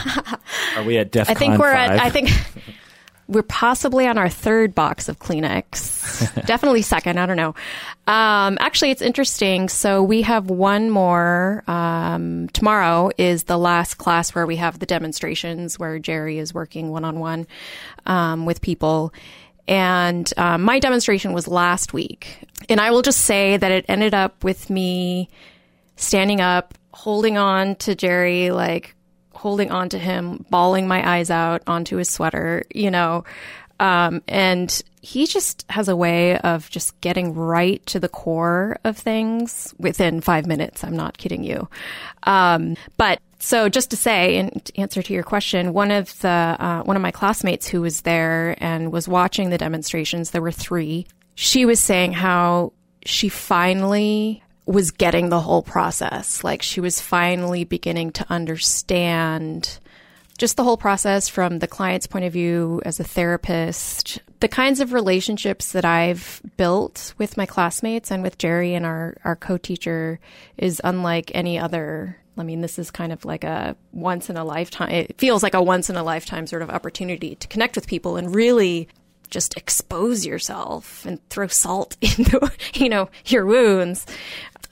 [0.77, 1.91] Are we at DEF I think we're 5?
[1.91, 2.29] at, I think
[3.31, 6.45] we're possibly on our third box of Kleenex.
[6.45, 7.17] Definitely second.
[7.17, 7.55] I don't know.
[8.05, 9.69] Um, actually, it's interesting.
[9.69, 11.63] So we have one more.
[11.65, 16.89] Um, tomorrow is the last class where we have the demonstrations where Jerry is working
[16.89, 19.13] one on one with people.
[19.67, 22.39] And um, my demonstration was last week.
[22.67, 25.29] And I will just say that it ended up with me
[25.95, 28.95] standing up, holding on to Jerry, like
[29.41, 33.23] holding on to him, bawling my eyes out onto his sweater, you know.
[33.79, 38.95] Um, and he just has a way of just getting right to the core of
[38.95, 40.83] things within five minutes.
[40.83, 41.67] I'm not kidding you.
[42.21, 46.27] Um, but so just to say, in answer to your question, one of the
[46.59, 50.51] uh, one of my classmates who was there and was watching the demonstrations, there were
[50.51, 51.07] three.
[51.33, 52.73] She was saying how
[53.03, 56.43] she finally was getting the whole process.
[56.43, 59.79] Like she was finally beginning to understand
[60.37, 64.79] just the whole process from the client's point of view as a therapist, the kinds
[64.79, 69.57] of relationships that I've built with my classmates and with Jerry and our, our co
[69.57, 70.19] teacher
[70.57, 72.17] is unlike any other.
[72.37, 75.53] I mean, this is kind of like a once in a lifetime, it feels like
[75.53, 78.87] a once in a lifetime sort of opportunity to connect with people and really
[79.31, 84.05] just expose yourself and throw salt into, you know, your wounds.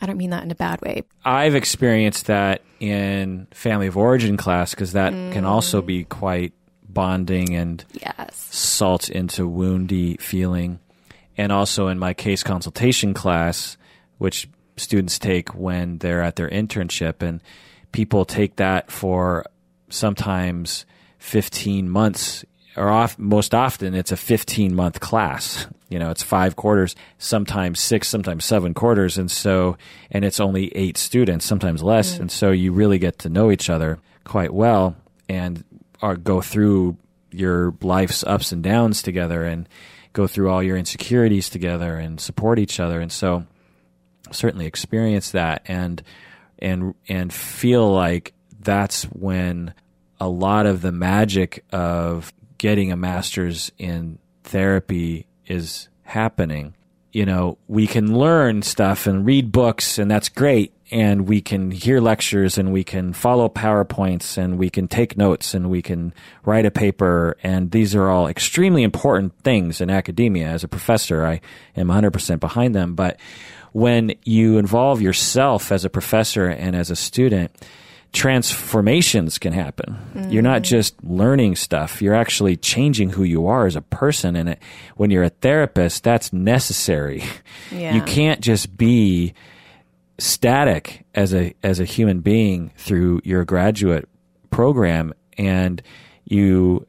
[0.01, 1.03] I don't mean that in a bad way.
[1.25, 6.09] I've experienced that in family of origin class because that can also be mm.
[6.09, 6.53] quite
[6.87, 8.35] bonding and Yes.
[8.35, 10.79] salt into woundy feeling.
[11.37, 13.77] And also in my case consultation class,
[14.17, 17.41] which students take when they're at their internship, and
[17.91, 19.45] people take that for
[19.89, 20.85] sometimes
[21.19, 22.45] 15 months,
[22.75, 25.67] or off, most often it's a 15 month class.
[25.89, 29.17] You know, it's five quarters, sometimes six, sometimes seven quarters.
[29.17, 29.77] And so,
[30.11, 32.15] and it's only eight students, sometimes less.
[32.15, 32.19] Mm.
[32.21, 34.95] And so you really get to know each other quite well
[35.27, 35.63] and
[36.01, 36.97] are, go through
[37.31, 39.67] your life's ups and downs together and
[40.13, 42.99] go through all your insecurities together and support each other.
[42.99, 43.45] And so
[44.31, 46.03] certainly experience that and
[46.59, 49.73] and and feel like that's when
[50.19, 56.75] a lot of the magic of getting a master's in therapy is happening.
[57.11, 61.71] You know, we can learn stuff and read books and that's great and we can
[61.71, 66.13] hear lectures and we can follow PowerPoints and we can take notes and we can
[66.45, 71.25] write a paper and these are all extremely important things in academia as a professor
[71.25, 71.41] I
[71.75, 73.19] am 100% behind them but
[73.71, 77.51] when you involve yourself as a professor and as a student,
[78.11, 79.97] transformations can happen.
[80.29, 80.65] You're not mm.
[80.65, 84.35] just learning stuff, you're actually changing who you are as a person.
[84.35, 84.59] And it,
[84.95, 87.23] when you're a therapist, that's necessary.
[87.71, 87.93] Yeah.
[87.93, 89.33] You can't just be
[90.17, 94.09] static as a as a human being through your graduate
[94.49, 95.81] program and
[96.25, 96.85] you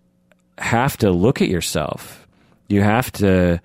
[0.59, 2.27] have to look at yourself.
[2.69, 3.61] You have to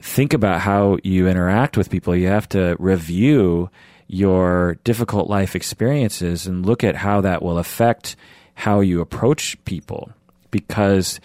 [0.00, 2.14] think about how you interact with people.
[2.16, 3.70] You have to review
[4.12, 8.16] your difficult life experiences and look at how that will affect
[8.54, 10.10] how you approach people.
[10.50, 11.20] Because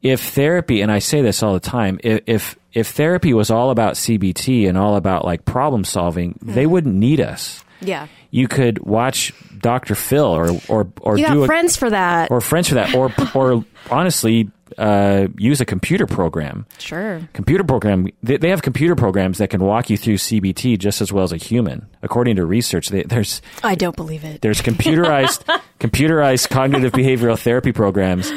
[0.00, 3.94] if therapy, and I say this all the time, if, if therapy was all about
[3.94, 6.70] CBT and all about like problem solving, they mm-hmm.
[6.70, 7.62] wouldn't need us.
[7.82, 8.06] Yeah.
[8.30, 9.94] You could watch Dr.
[9.94, 12.30] Phil or or or You do a, friends for that.
[12.30, 16.66] or friends for that or or honestly uh, use a computer program.
[16.78, 17.28] sure.
[17.32, 21.12] Computer program they, they have computer programs that can walk you through CBT just as
[21.12, 21.86] well as a human.
[22.02, 24.40] According to research, they, there's I don't believe it.
[24.40, 25.44] there's computerized
[25.80, 28.32] computerized cognitive behavioral therapy programs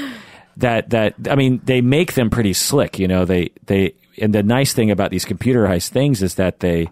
[0.57, 2.99] that that I mean they make them pretty slick.
[2.99, 6.89] You know they they and the nice thing about these computerized things is that they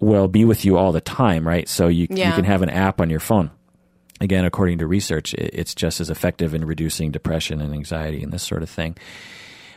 [0.00, 1.68] will be with you all the time, right?
[1.68, 3.50] So you you can have an app on your phone.
[4.22, 8.44] Again, according to research, it's just as effective in reducing depression and anxiety and this
[8.44, 8.96] sort of thing.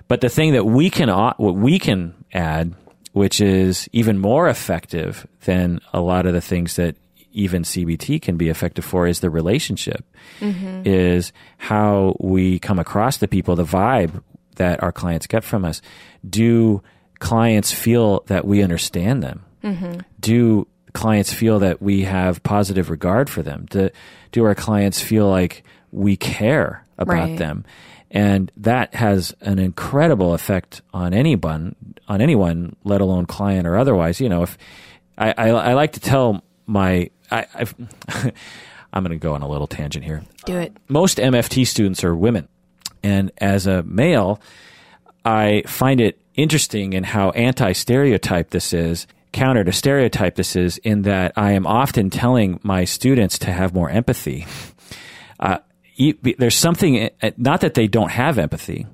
[0.08, 2.76] But the thing that we can what we can add,
[3.12, 6.96] which is even more effective than a lot of the things that
[7.32, 10.06] even CBT can be effective for, is the relationship.
[10.40, 10.84] Mm-hmm.
[10.86, 14.22] Is how we come across the people, the vibe
[14.58, 15.82] that our clients get from us.
[16.30, 16.84] Do
[17.18, 19.44] clients feel that we understand them?
[19.64, 20.02] Mm-hmm.
[20.20, 23.68] Do clients feel that we have positive regard for them?
[23.70, 23.90] Do,
[24.32, 27.38] do our clients feel like we care about Right.
[27.38, 27.64] them?
[28.10, 31.76] And that has an incredible effect on anyone,
[32.08, 34.20] on anyone, let alone client or otherwise.
[34.22, 34.58] You know, if
[35.18, 37.76] I, I, I like to tell my, I, I've,
[38.94, 40.76] I'm going to go on a little tangent here Do it.
[40.88, 42.48] most MFT students are women.
[43.04, 44.40] And as a male,
[45.26, 50.80] I find it interesting in how anti stereotype this is, counter to stereotype this is,
[50.80, 54.48] in that I am often telling my students to have more empathy.
[55.40, 55.60] Uh,
[56.40, 58.88] there's something, uh, not that they don't have empathy,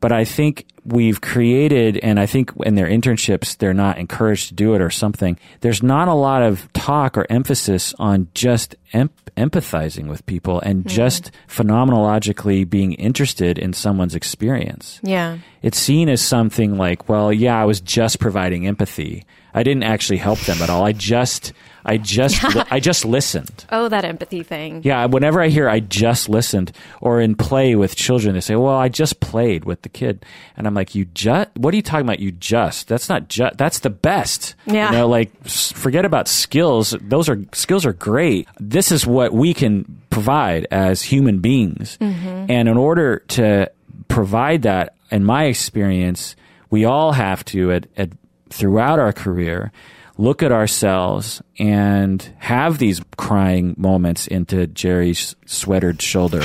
[0.00, 4.54] but I think we've created, and I think in their internships, they're not encouraged to
[4.54, 5.38] do it or something.
[5.60, 10.80] There's not a lot of talk or emphasis on just em- empathizing with people and
[10.80, 10.88] mm-hmm.
[10.88, 15.00] just phenomenologically being interested in someone's experience.
[15.02, 15.38] Yeah.
[15.62, 19.24] It's seen as something like, well, yeah, I was just providing empathy.
[19.52, 20.84] I didn't actually help them at all.
[20.84, 21.52] I just,
[21.84, 23.64] I just, li- I just listened.
[23.70, 24.82] Oh, that empathy thing.
[24.84, 28.74] Yeah, whenever I hear I just listened or in play with children, they say, "Well,
[28.74, 30.24] I just played with the kid."
[30.56, 32.20] And I'm like, "You just What are you talking about?
[32.20, 32.88] You just?
[32.88, 33.56] That's not just.
[33.56, 34.90] That's the best." Yeah.
[34.90, 36.94] You know, like forget about skills.
[37.00, 38.48] Those are skills are great.
[38.58, 41.96] This is what we can provide as human beings.
[42.00, 42.46] Mm-hmm.
[42.50, 43.70] And in order to
[44.08, 46.36] provide that, in my experience,
[46.70, 48.10] we all have to at, at
[48.50, 49.72] throughout our career
[50.20, 56.42] look at ourselves and have these crying moments into Jerry's sweatered shoulder.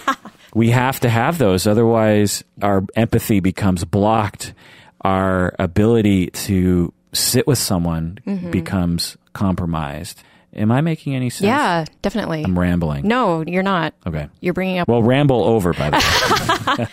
[0.54, 4.52] we have to have those, otherwise, our empathy becomes blocked.
[5.00, 8.50] Our ability to sit with someone mm-hmm.
[8.50, 10.22] becomes compromised.
[10.54, 11.46] Am I making any sense?
[11.46, 12.44] Yeah, definitely.
[12.44, 13.08] I'm rambling.
[13.08, 13.92] No, you're not.
[14.06, 14.28] Okay.
[14.40, 16.88] You're bringing up Well, ramble over, by the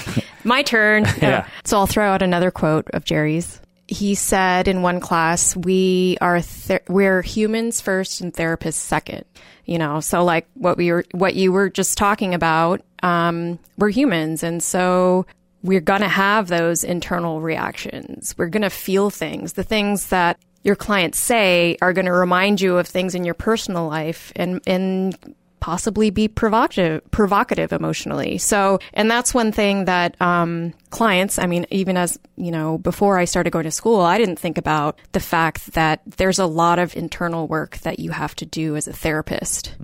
[0.00, 0.22] way.
[0.44, 1.04] my turn.
[1.20, 1.46] Yeah.
[1.64, 3.60] So I'll throw out another quote of Jerry's.
[3.88, 6.40] He said in one class, "We are
[6.88, 9.24] we're humans first and therapists second.
[9.64, 12.82] You know, so like what we were, what you were just talking about.
[13.02, 15.26] Um, we're humans, and so
[15.62, 18.34] we're gonna have those internal reactions.
[18.38, 19.54] We're gonna feel things.
[19.54, 23.86] The things that your clients say are to remind you of things in your personal
[23.88, 25.16] life and and
[25.60, 31.66] possibly be provocative provocative emotionally so and that's one thing that um, clients i mean
[31.70, 35.20] even as you know before i started going to school i didn't think about the
[35.20, 38.92] fact that there's a lot of internal work that you have to do as a
[38.92, 39.76] therapist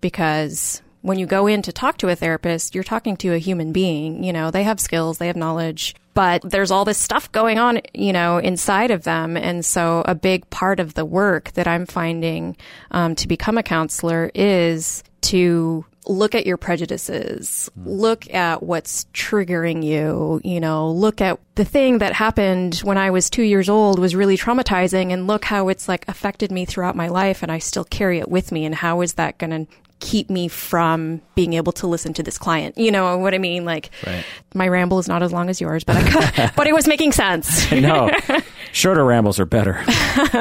[0.00, 3.72] because when you go in to talk to a therapist, you're talking to a human
[3.72, 4.22] being.
[4.22, 7.80] You know, they have skills, they have knowledge, but there's all this stuff going on,
[7.94, 9.36] you know, inside of them.
[9.36, 12.56] And so a big part of the work that I'm finding
[12.90, 19.84] um, to become a counselor is to look at your prejudices, look at what's triggering
[19.84, 23.98] you, you know, look at the thing that happened when I was two years old
[23.98, 27.58] was really traumatizing and look how it's like affected me throughout my life and I
[27.58, 28.64] still carry it with me.
[28.64, 32.38] And how is that going to keep me from being able to listen to this
[32.38, 32.78] client?
[32.78, 33.66] You know what I mean?
[33.66, 34.24] Like Right.
[34.54, 37.70] my ramble is not as long as yours, but I, but it was making sense.
[37.72, 38.10] no,
[38.72, 39.84] shorter rambles are better.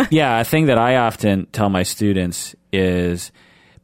[0.10, 3.32] yeah, a thing that I often tell my students is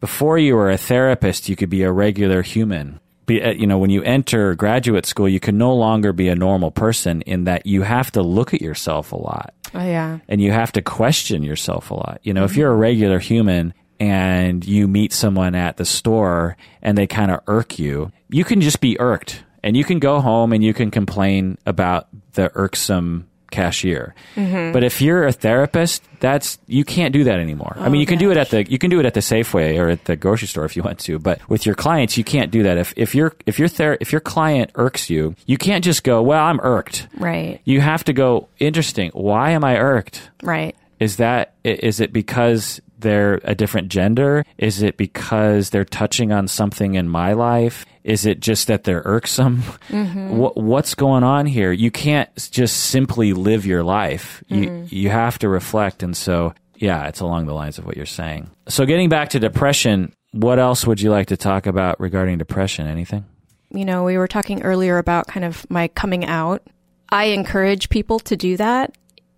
[0.05, 2.99] before you were a therapist, you could be a regular human.
[3.25, 6.35] Be, uh, you know, when you enter graduate school, you can no longer be a
[6.35, 10.19] normal person in that you have to look at yourself a lot Oh yeah.
[10.29, 12.19] and you have to question yourself a lot.
[12.21, 16.95] You know, if you're a regular human and you meet someone at the store and
[16.95, 20.53] they kind of irk you, you can just be irked and you can go home
[20.53, 24.13] and you can complain about the irksome cashier.
[24.35, 24.71] Mm-hmm.
[24.73, 27.75] But if you're a therapist, that's you can't do that anymore.
[27.77, 29.79] I mean, you can do it at the you can do it at the Safeway
[29.79, 32.51] or at the grocery store if you want to, but with your clients, you can't
[32.51, 32.77] do that.
[32.77, 36.21] If if your if your ther- if your client irks you, you can't just go,
[36.21, 37.61] "Well, I'm irked." Right.
[37.65, 39.11] You have to go, "Interesting.
[39.13, 40.75] Why am I irked?" Right.
[40.99, 44.43] Is that is it because they're a different gender?
[44.57, 47.85] Is it because they're touching on something in my life?
[48.05, 49.63] Is it just that they're irksome?
[49.89, 50.37] Mm-hmm.
[50.37, 51.71] What, what's going on here?
[51.71, 54.43] You can't just simply live your life.
[54.47, 54.95] You mm-hmm.
[54.95, 58.51] you have to reflect, and so yeah, it's along the lines of what you're saying.
[58.67, 62.85] So getting back to depression, what else would you like to talk about regarding depression?
[62.85, 63.25] Anything?
[63.71, 66.61] You know, we were talking earlier about kind of my coming out.
[67.09, 68.95] I encourage people to do that.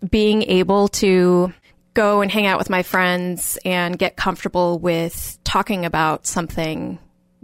[0.10, 1.54] Being able to
[1.94, 7.00] go and hang out with my friends and get comfortable with talking about something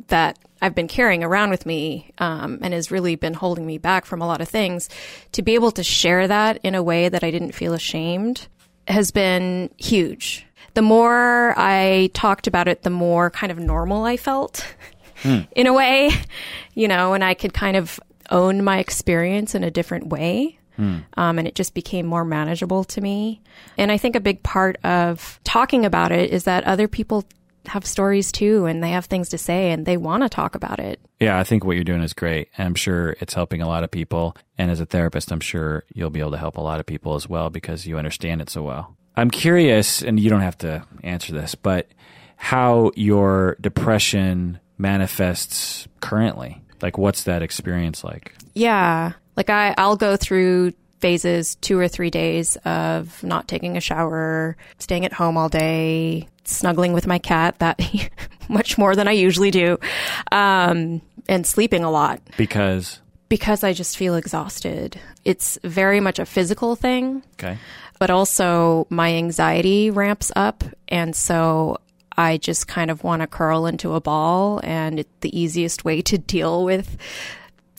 [0.07, 4.05] that I've been carrying around with me um, and has really been holding me back
[4.05, 4.89] from a lot of things.
[5.33, 8.47] To be able to share that in a way that I didn't feel ashamed
[8.87, 10.45] has been huge.
[10.73, 14.65] The more I talked about it, the more kind of normal I felt
[15.23, 16.11] in a way,
[16.73, 17.99] you know, and I could kind of
[18.29, 20.59] own my experience in a different way.
[21.17, 23.41] Um, and it just became more manageable to me.
[23.77, 27.25] And I think a big part of talking about it is that other people
[27.67, 30.79] have stories too, and they have things to say, and they want to talk about
[30.79, 30.99] it.
[31.19, 32.49] Yeah, I think what you're doing is great.
[32.57, 34.35] And I'm sure it's helping a lot of people.
[34.57, 37.15] And as a therapist, I'm sure you'll be able to help a lot of people
[37.15, 38.97] as well because you understand it so well.
[39.15, 41.87] I'm curious, and you don't have to answer this, but
[42.35, 46.61] how your depression manifests currently.
[46.81, 48.35] Like, what's that experience like?
[48.53, 49.13] Yeah.
[49.37, 50.73] Like I, I'll go through
[51.03, 56.29] phases, two or three days of not taking a shower, staying at home all day,
[56.45, 57.77] snuggling with my cat, that
[58.47, 59.77] much more than I usually do,
[60.31, 64.97] um, and sleeping a lot Because, because I just feel exhausted.
[65.25, 67.57] It's very much a physical thing, okay.
[67.99, 70.63] but also my anxiety ramps up.
[70.87, 71.79] And so
[72.15, 74.61] I just kind of want to curl into a ball.
[74.63, 76.95] And it, the easiest way to deal with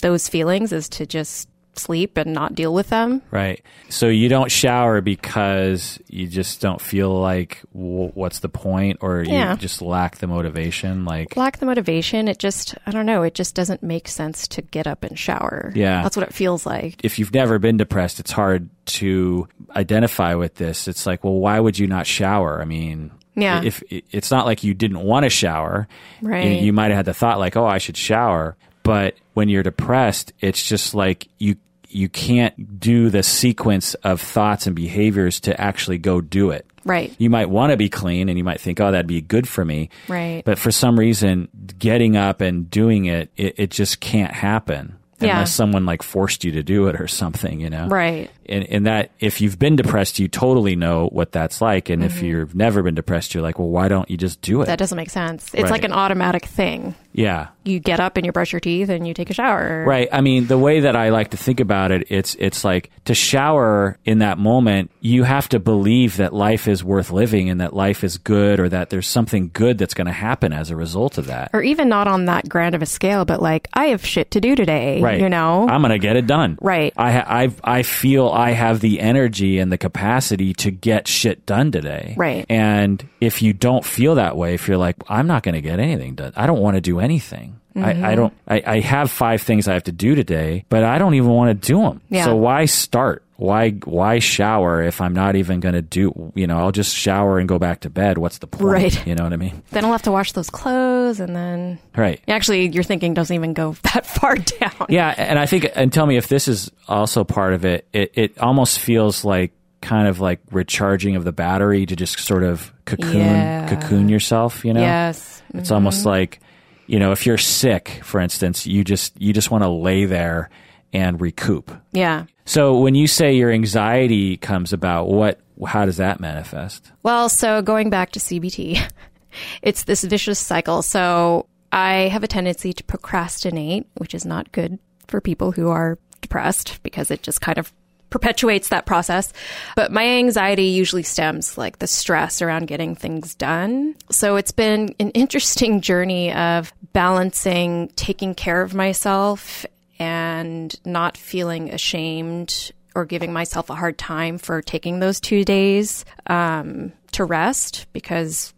[0.03, 1.49] those feelings is to just
[1.79, 3.23] sleep and not deal with them.
[3.31, 3.63] Right.
[3.89, 9.23] So you don't shower because you just don't feel like w- what's the point or
[9.23, 9.57] you Yeah.
[9.57, 11.05] just lack the motivation.
[11.05, 12.29] Like, Lack the motivation.
[12.29, 15.73] It just, I don't know, it just doesn't make sense to get up and shower.
[15.75, 16.03] Yeah.
[16.03, 17.05] That's what it feels like.
[17.05, 20.89] if you've never been depressed, it's hard to identify with this.
[20.89, 22.61] It's like, well, why would you not shower?
[22.61, 23.63] I mean, Yeah.
[23.65, 25.89] if it's not like you didn't want to shower,
[26.23, 26.61] Right.
[26.63, 28.57] You might have had the thought like, oh, I should shower.
[28.85, 31.57] But when you're depressed, it's just like you
[31.89, 36.67] you can't do the sequence of thoughts and behaviors to actually go do it.
[36.85, 37.15] Right.
[37.19, 39.65] You might want to be clean and you might think, oh, that'd be good for
[39.65, 39.91] me.
[40.09, 40.43] Right.
[40.45, 45.35] But for some reason, getting up and doing it, it, it just can't happen Yeah.
[45.35, 47.87] unless someone like forced you to do it or something, you know?
[47.87, 48.29] Right.
[48.49, 51.89] And, and that, if you've been depressed, you totally know what that's like.
[51.89, 54.65] And if you've never been depressed, you're like, well, why don't you just do it?
[54.65, 54.71] Mm-hmm.
[54.71, 55.53] That doesn't make sense.
[55.55, 55.71] It's Right.
[55.73, 56.95] like an automatic thing.
[57.13, 57.49] yeah.
[57.67, 59.85] You get up and you brush your teeth and you take a shower.
[59.87, 60.07] Right.
[60.13, 63.15] I mean, the way that I like to think about it, it's it's like to
[63.15, 67.73] shower in that moment, you have to believe that life is worth living and that
[67.75, 71.17] life is good or that there's something good that's going to happen as a result
[71.17, 71.51] of that.
[71.55, 74.41] Or even not on that grand of a scale, but like, I have shit to
[74.43, 75.01] do today.
[75.01, 75.19] Right.
[75.21, 75.67] You know?
[75.67, 76.59] I'm going to get it done.
[76.61, 76.93] Right.
[76.99, 81.71] I, I, I feel I have the energy and the capacity to get shit done
[81.71, 82.15] today.
[82.17, 82.45] Right.
[82.49, 85.79] And if you don't feel that way, if you're like, I'm not going to get
[85.79, 87.61] anything done, I don't want to do anything.
[87.77, 88.05] Mm-hmm.
[88.05, 90.99] I, I don't, I, I have five things I have to do today, but I
[90.99, 92.01] don't even want to do them.
[92.09, 92.25] Yeah.
[92.27, 93.23] So why start?
[93.37, 97.41] Why, why shower if I'm not even going to do, you know, I'll just shower
[97.41, 98.17] and go back to bed.
[98.17, 98.63] What's the point?
[98.63, 99.07] Right.
[99.09, 99.61] You know what I mean?
[99.73, 101.81] Then I'll have to wash those clothes and then.
[101.97, 102.21] Right.
[102.29, 104.87] Actually, your thinking doesn't even go that far down.
[104.89, 107.89] Yeah, and I think, and tell me if this is also part of it.
[107.93, 109.51] It it almost feels like
[109.81, 113.69] kind of like recharging of the battery to just sort of cocoon Yeah.
[113.69, 114.65] cocoon yourself.
[114.65, 115.43] You know, Yes.
[115.55, 116.39] it's almost like
[116.87, 120.51] you know if you're sick, for instance, you just you just want to lay there
[120.93, 121.71] and recoup.
[121.93, 122.27] Yeah.
[122.45, 126.91] So when you say your anxiety comes about, what how does that manifest?
[127.03, 128.81] Well, so going back to CBT,
[129.63, 130.83] it's this vicious cycle.
[130.83, 134.79] So I have a tendency to procrastinate, which is not good
[135.09, 137.73] for people who are depressed because it just kind of
[138.15, 139.33] perpetuates that process.
[139.75, 143.97] But my anxiety usually stems like the stress around getting things done.
[144.09, 149.67] So it's been an interesting journey of balancing taking care of myself
[149.99, 156.05] and not feeling ashamed or giving myself a hard time for taking those two days
[156.29, 158.55] um, to rest because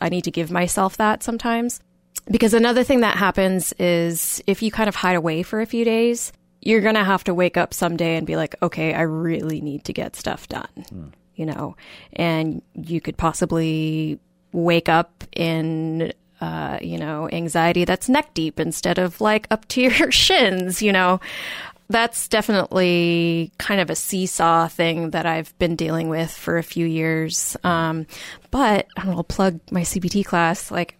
[0.00, 1.80] I need to give myself that sometimes.
[2.30, 5.84] Because another thing that happens is if you kind of hide away for a few
[5.84, 6.32] days,
[6.62, 9.84] you're going to have to wake up someday and be like, okay, I really need
[9.84, 11.76] to get stuff done, you know,
[12.12, 14.18] and you could possibly
[14.52, 19.82] wake up in, uh, you know, anxiety that's neck deep instead of like up to
[19.82, 21.20] your shins, you know.
[21.88, 26.86] That's definitely kind of a seesaw thing that I've been dealing with for a few
[26.86, 27.56] years.
[27.64, 28.06] Um,
[28.52, 30.70] but I'll plug my CBT class.
[30.70, 30.96] Like,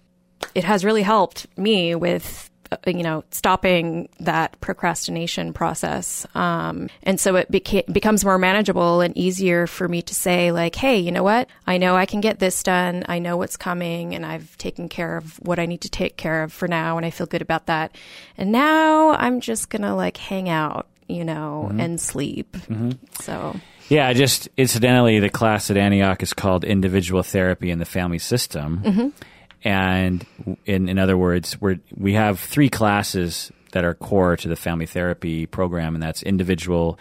[0.52, 6.26] it has really helped me with Uh, you know stopping that procrastination process.
[6.34, 10.74] Um, and so it beca- becomes more manageable and easier for me to say like
[10.74, 11.48] hey you know what?
[11.66, 13.04] I know i can get this done.
[13.08, 16.42] I know what's coming and i've taken care of what i need to take care
[16.42, 17.96] of for now and i feel good about that.
[18.36, 21.80] And now i'm just gonna like hang out you know mm-hmm.
[21.80, 22.52] and sleep.
[22.52, 22.92] Mm-hmm.
[23.20, 23.56] So.
[23.88, 28.82] Yeah, just incidentally, the class at Antioch is called Individual Therapy in the Family System.
[28.84, 29.08] Mm-hmm.
[29.62, 30.24] And
[30.64, 34.86] in, in other words, we're, we have three classes that are core to the family
[34.86, 36.98] therapy program, and that's individual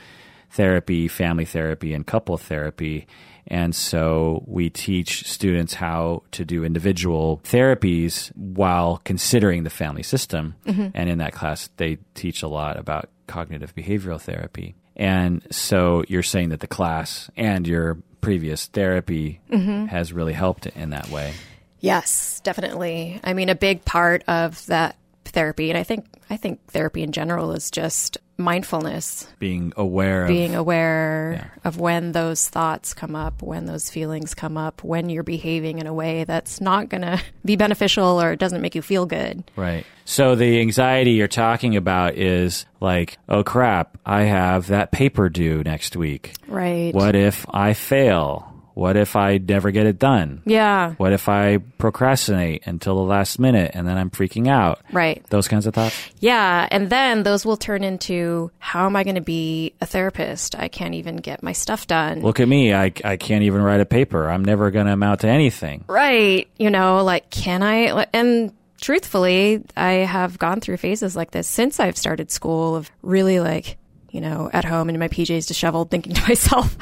[0.52, 3.08] therapy, family therapy, and couple therapy.
[3.48, 10.56] And so we teach students how to do individual therapies while considering the family system.
[10.66, 10.90] Mm-hmm.
[10.94, 14.76] And in that class, they teach a lot about cognitive behavioral therapy.
[14.96, 19.86] And so you're saying that the class and your previous therapy mm-hmm.
[19.86, 21.34] has really helped in that way.
[21.80, 23.20] Yes, definitely.
[23.24, 27.12] I mean, a big part of that therapy, and I think I think therapy in
[27.12, 33.42] general is just mindfulness, Being aware being of aware of when those thoughts come up,
[33.42, 37.22] when those feelings come up, when you're behaving in a way that's not going to
[37.44, 39.44] be beneficial or doesn't make you feel good.
[39.56, 39.86] Right.
[40.06, 45.62] So the anxiety you're talking about is like, oh crap, I have that paper due
[45.64, 46.34] next week.
[46.48, 46.94] Right.
[46.94, 48.49] What if I fail?
[48.80, 50.42] What if I never get it done?
[50.46, 50.94] Yeah.
[50.94, 54.80] What if I procrastinate until the last minute and then I'm freaking out?
[54.94, 55.22] Right.
[55.30, 56.02] Those kinds of thoughts?
[56.22, 56.66] Yeah.
[56.72, 60.56] And then those will turn into how am I going to be a therapist?
[60.56, 62.22] I can't even get my stuff done.
[62.22, 62.74] Look at me.
[62.74, 64.30] I, I can't even write a paper.
[64.30, 65.84] I'm never going to amount to anything.
[65.90, 66.48] Right.
[66.58, 68.08] You know, like, can I?
[68.14, 73.42] And truthfully, I have gone through phases like this since I've started school of really
[73.42, 73.76] like,
[74.10, 76.78] you know, at home in my PJs disheveled, thinking to myself,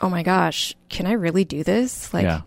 [0.00, 2.12] oh my gosh, can I really do this?
[2.12, 2.42] Like, yeah.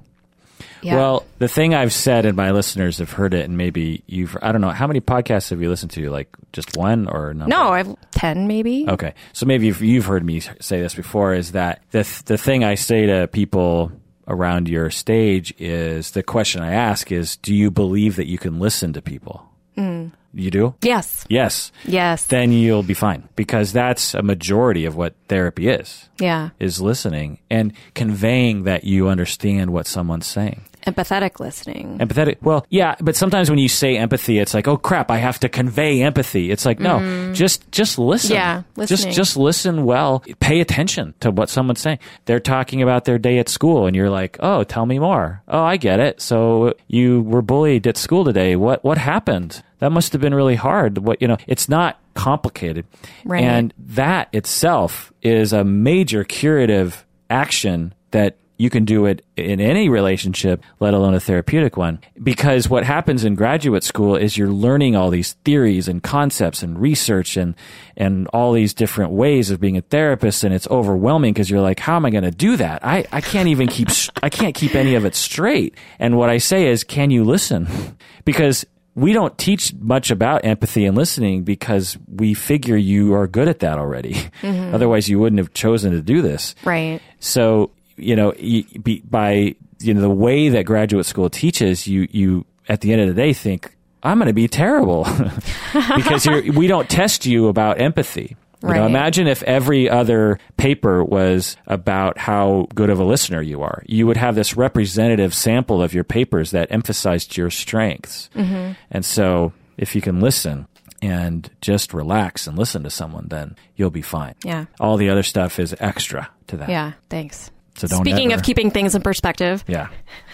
[0.82, 0.96] yeah.
[0.96, 4.52] Well, the thing I've said, and my listeners have heard it, and maybe you've, I
[4.52, 6.10] don't know, how many podcasts have you listened to?
[6.10, 7.46] Like just one or no?
[7.46, 8.86] no, I've 10 maybe.
[8.88, 11.34] Okay, so maybe you've, you've heard me say this before.
[11.34, 13.92] Is that the th- the thing I say to people
[14.28, 18.60] around your stage is the question I ask is, do you believe that you can
[18.60, 19.50] listen to people?
[19.76, 20.10] Hmm.
[20.34, 20.76] You do?
[20.82, 21.26] Yes.
[21.30, 21.72] Yes.
[21.86, 22.26] Yes.
[22.26, 26.10] Then you'll be fine because that's a majority of what therapy is.
[26.20, 26.50] yeah.
[26.60, 30.66] Is listening and conveying that you understand what someone's saying.
[30.88, 31.98] Empathetic listening.
[32.00, 32.38] Empathetic.
[32.42, 35.50] Well, yeah, but sometimes when you say empathy, it's like, oh crap, I have to
[35.50, 36.52] convey empathy.
[36.52, 38.32] It's like, no, just just listen.
[38.32, 38.64] Mm.
[38.78, 40.24] Yeah, just just listen well.
[40.40, 42.00] Pay attention to what someone's saying.
[42.26, 45.42] They're talking about their day at school, and you're like, oh, tell me more.
[45.50, 46.22] Oh, I get it.
[46.22, 48.56] So you were bullied at school today.
[48.56, 49.62] What what happened?
[49.80, 50.98] That must have been really hard.
[51.00, 52.86] What you know, it's not complicated,
[53.26, 53.44] Right.
[53.44, 59.88] and that itself is a major curative action that you can do it in any
[59.88, 61.98] relationship, let alone a therapeutic one.
[62.22, 66.78] Because what happens in graduate school is you're learning all these theories and concepts and
[66.78, 67.56] research and,
[67.96, 70.44] and all these different ways of being a therapist.
[70.44, 72.84] And it's overwhelming because you're like, how am I going to do that?
[72.86, 73.88] I, I can't even keep,
[74.22, 75.76] I can't keep any of it straight.
[75.98, 77.66] And what I say is, can you listen?
[78.26, 78.64] Because
[79.00, 83.60] we don't teach much about empathy and listening because we figure you are good at
[83.60, 84.14] that already.
[84.42, 84.74] Mm-hmm.
[84.74, 86.56] Otherwise, you wouldn't have chosen to do this.
[86.64, 87.02] right.
[87.20, 92.08] So, you know, y- be, by you know the way that graduate school teaches, you
[92.12, 95.04] you at the end of the day think I'm going to be terrible
[95.96, 98.38] because you're, we don't test you about empathy.
[98.61, 103.61] You know, imagine if every other paper was about how good of a listener you
[103.61, 103.84] are.
[103.86, 108.30] You would have this representative sample of your papers that emphasized your strengths.
[108.36, 108.73] Mm-hmm.
[108.91, 110.68] And so, if you can listen
[111.02, 114.36] and just relax and listen to someone, then you'll be fine.
[114.44, 114.65] Yeah.
[114.80, 116.68] All the other stuff is extra to that.
[116.69, 116.91] Yeah.
[117.10, 117.52] Thanks.
[117.76, 119.88] So don't Speaking ever- of keeping things in perspective, Yeah.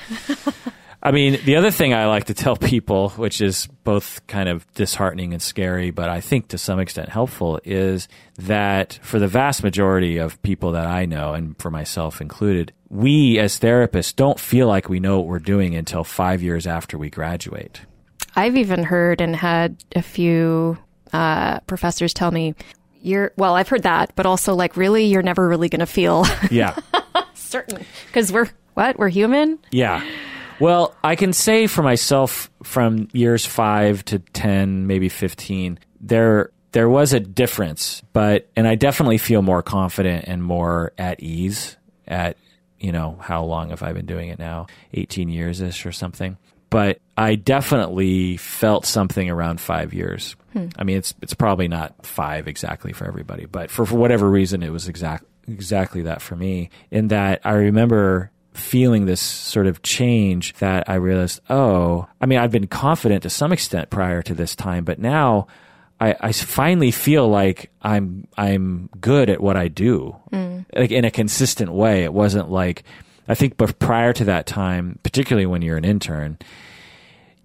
[1.06, 4.66] I mean, the other thing I like to tell people, which is both kind of
[4.74, 8.08] disheartening and scary, but I think to some extent helpful, is
[8.40, 13.38] that for the vast majority of people that I know, and for myself included, we
[13.38, 17.12] as therapists don't feel like we know what we're doing until five years after we
[17.12, 17.82] graduate.
[18.36, 20.76] I've even heard and had a few
[21.14, 22.56] uh, professors tell me,
[23.04, 26.26] you're, well, I've heard that, but also like, really, you're never really going to feel
[26.50, 26.76] Yeah.
[27.36, 28.98] certain because we're, what?
[28.98, 29.60] We're human?
[29.70, 30.04] Yeah.
[30.60, 36.90] Well, I can say for myself from years five to 10, maybe 15, there, there
[36.90, 41.78] was a difference, but and I definitely feel more confident and more at ease
[42.08, 42.38] at
[42.80, 44.68] you know how long have I been doing it now?
[44.94, 46.38] 18 years ish or something.
[46.70, 50.36] But I definitely felt something around five years.
[50.52, 50.68] Hmm.
[50.78, 54.62] I mean, it's it's probably not five exactly for everybody, but for, for whatever reason,
[54.62, 56.70] it was exact exactly that for me.
[56.92, 62.40] In that I remember feeling this sort of change that I realized, oh, I mean,
[62.40, 65.48] I've been confident to some extent prior to this time, but now
[66.00, 70.66] I, I finally feel like I'm I'm good at what I do, mm.
[70.76, 72.04] like in a consistent way.
[72.04, 72.84] It wasn't like
[73.28, 76.38] I think, but prior to that time, particularly when you're an intern,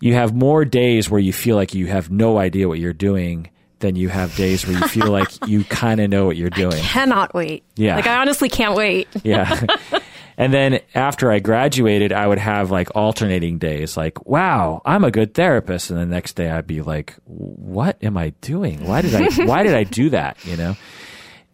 [0.01, 3.51] you have more days where you feel like you have no idea what you're doing
[3.79, 6.75] than you have days where you feel like you kind of know what you're doing.
[6.75, 7.65] I Cannot wait.
[7.77, 7.97] Yeah.
[7.97, 9.09] Like I honestly can't wait.
[9.23, 9.65] Yeah.
[10.37, 15.11] and then after I graduated, I would have like alternating days, like, wow, I'm a
[15.11, 15.91] good therapist.
[15.91, 18.87] And the next day I'd be like, what am I doing?
[18.87, 20.45] Why did I, why did I do that?
[20.45, 20.77] You know?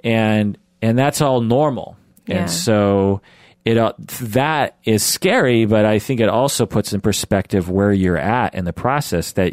[0.04, 1.96] And, and that's all normal.
[2.26, 2.42] Yeah.
[2.42, 3.22] And so
[3.64, 8.18] it, uh, that is scary, but I think it also puts in perspective where you're
[8.18, 9.52] at in the process that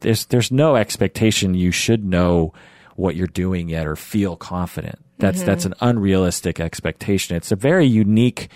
[0.00, 2.52] there's, there's no expectation you should know
[2.96, 5.03] what you're doing yet or feel confident.
[5.18, 5.84] That's that's mm-hmm.
[5.84, 7.36] an unrealistic expectation.
[7.36, 8.48] It's a very unique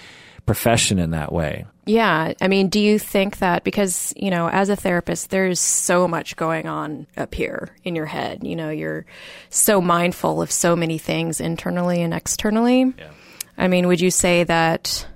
[0.48, 1.66] profession in that way.
[1.85, 2.32] Yeah.
[2.40, 6.36] I mean, do you think that because, you know, as a therapist, there's so much
[6.36, 8.44] going on up here in your head.
[8.44, 9.06] You know, you're
[9.51, 12.93] so mindful of so many things internally and externally.
[12.98, 13.10] Yeah.
[13.56, 15.06] I mean, would you say that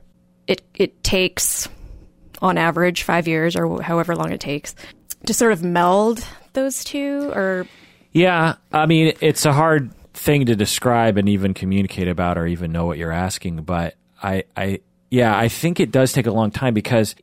[0.46, 1.68] it it takes
[2.40, 4.74] on average 5 years or however long it takes
[5.26, 6.24] to sort of meld
[6.54, 7.66] those two or
[8.12, 12.72] Yeah, I mean, it's a hard thing to describe and even communicate about or even
[12.72, 14.80] know what you're asking, but I I
[15.10, 17.14] yeah, I think it does take a long time because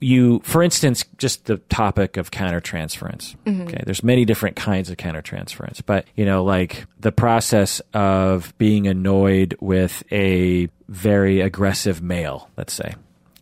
[0.00, 3.34] you for instance just the topic of countertransference.
[3.44, 3.62] Mm-hmm.
[3.62, 8.86] Okay there's many different kinds of countertransference but you know like the process of being
[8.86, 12.94] annoyed with a very aggressive male let's say.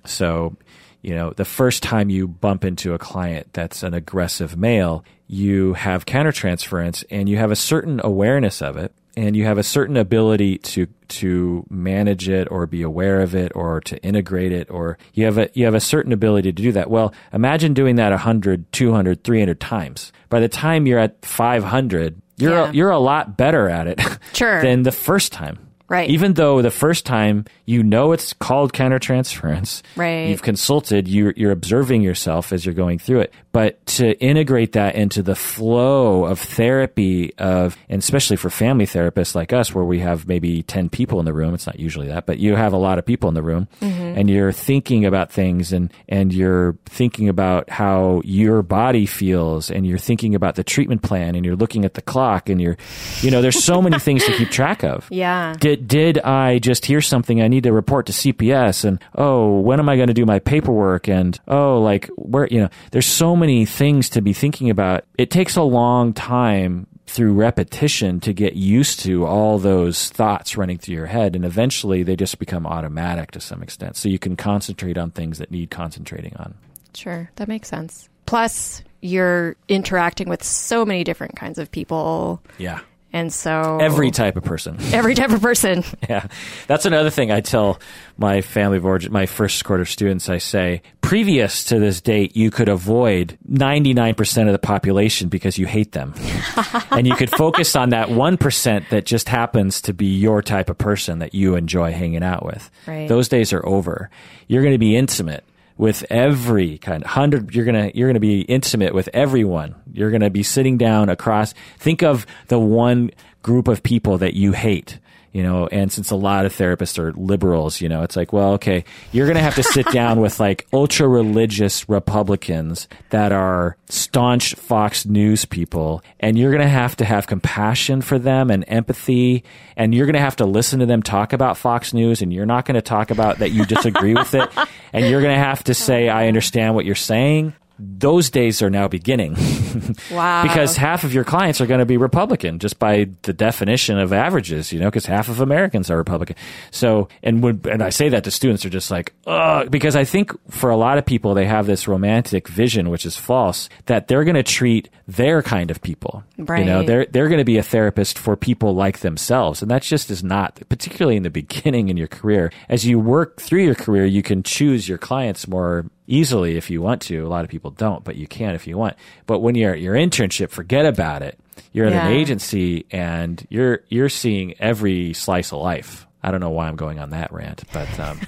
[0.07, 0.57] So
[1.03, 5.75] you know the first time you bump into a client that's an aggressive male you
[5.75, 9.97] have countertransference and you have a certain awareness of it and you have a certain
[9.97, 14.99] ability to to manage it or be aware of it or to integrate it or
[15.15, 18.11] you have a you have a certain ability to do that well imagine doing that
[18.11, 22.71] 100 200 300 times by the time you're at 500 you're Yeah.
[22.71, 24.01] a, you're a lot better at it
[24.33, 24.61] Sure.
[24.67, 25.59] than the first time
[25.91, 26.09] Right.
[26.09, 30.29] even though the first time you know it's called countertransference Right.
[30.29, 34.95] you've consulted you're, you're observing yourself as you're going through it but to integrate that
[34.95, 39.99] into the flow of therapy of and especially for family therapists like us where we
[39.99, 42.79] have maybe 10 people in the room it's not usually that but you have a
[42.79, 44.01] lot of people in the room mm-hmm.
[44.19, 49.87] and you're thinking about things and and you're thinking about how your body feels and
[49.87, 52.77] you're thinking about the treatment plan and you're looking at the clock and you're
[53.23, 55.55] you know there's so many things to keep track of yeah.
[55.59, 57.41] did did I just hear something?
[57.41, 60.39] I need to report to CPS and oh when am I going to do my
[60.39, 61.09] paperwork?
[61.09, 65.05] And oh like where you know there's so many things to be thinking about.
[65.19, 70.79] It takes a long time through repetition to get used to all those thoughts running
[70.79, 73.97] through your head and eventually they just become automatic to some extent.
[73.97, 76.55] So you can concentrate on things that need concentrating on.
[76.95, 78.09] Sure, that makes sense.
[78.27, 82.81] Plus, you're interacting with so many different kinds of people, yeah
[83.13, 85.85] and so every type of person every type of person.
[86.09, 86.27] Yeah,
[86.67, 87.79] that's another thing I tell
[88.17, 90.29] my family of origin, my first quarter students.
[90.29, 95.67] I say, previous to this date, you could avoid 99% of the population because you
[95.67, 96.15] hate them.
[96.91, 100.79] and you could focus on that 1% that just happens to be your type of
[100.79, 102.71] person that you enjoy hanging out with.
[102.87, 103.09] Right.
[103.09, 104.11] Those days are over.
[104.49, 105.45] You're going to be intimate
[105.81, 109.75] with every kind of hundred you're to you're to be intimate with everyone.
[109.91, 113.11] You're to be sitting down across think of the one
[113.43, 114.99] group of people that you hate
[115.33, 118.53] you know and since a lot of therapists are liberals you know it's like well
[118.53, 123.77] okay you're going to have to sit down with like ultra religious republicans that are
[123.89, 128.65] staunch fox news people and you're going to have to have compassion for them and
[128.69, 129.45] empathy
[129.77, 132.47] and you're going to have to listen to them talk about fox news and you're
[132.47, 134.49] not going to talk about that you disagree with it
[134.93, 138.71] and you're going to have to say i understand what you're saying those days are
[138.71, 139.37] now beginning
[140.11, 140.43] Wow.
[140.43, 144.13] because half of your clients are going to be Republican just by the definition of
[144.13, 146.37] averages, you know, because half of Americans are Republican.
[146.71, 150.05] So, and when, and I say that to students are just like, ugh, because I
[150.05, 154.09] think for a lot of people, they have this romantic vision, which is false, that
[154.09, 156.23] they're going to treat their kind of people.
[156.39, 156.61] Right.
[156.61, 159.63] You know, they're, they're going to be a therapist for people like themselves.
[159.63, 162.53] And that just is not, particularly in the beginning in your career.
[162.69, 166.83] As you work through your career, you can choose your clients more easily if you
[166.83, 167.27] want to.
[167.27, 168.97] A lot of people don't, but you can if you want.
[169.27, 171.39] But when you're at your internship, forget about it.
[171.73, 172.07] you're at Yeah.
[172.09, 176.07] an agency and you're you're seeing every slice of life.
[176.23, 178.21] I don't know why I'm going on that rant, but um,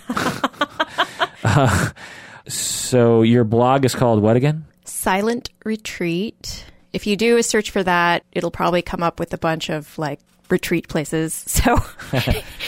[1.45, 1.89] uh,
[2.49, 4.65] so your blog is called what again?
[4.85, 6.65] Silent Retreat.
[6.93, 9.97] If you do a search for that, it'll probably come up with a bunch of
[9.99, 11.45] like retreat places.
[11.49, 11.79] So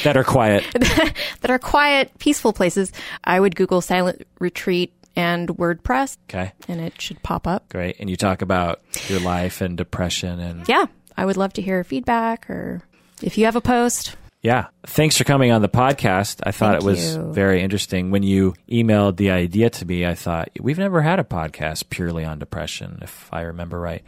[0.05, 0.65] That are quiet.
[0.73, 2.93] that are quiet, peaceful places.
[3.23, 7.69] I would Google Silent Retreat and WordPress Okay, and it should pop up.
[7.69, 7.97] great.
[8.01, 10.86] And you talk about your life and depression and Yeah,
[11.16, 12.82] I would love to hear feedback or
[13.23, 14.16] if you have a post.
[14.43, 14.66] Yeah.
[14.86, 16.41] Thanks for coming on the podcast.
[16.43, 17.32] I thought Thank it was you.
[17.32, 18.11] very interesting.
[18.11, 22.27] When you emailed the idea to me, I thought, we've never had a podcast purely
[22.27, 24.03] on depression, if I remember right.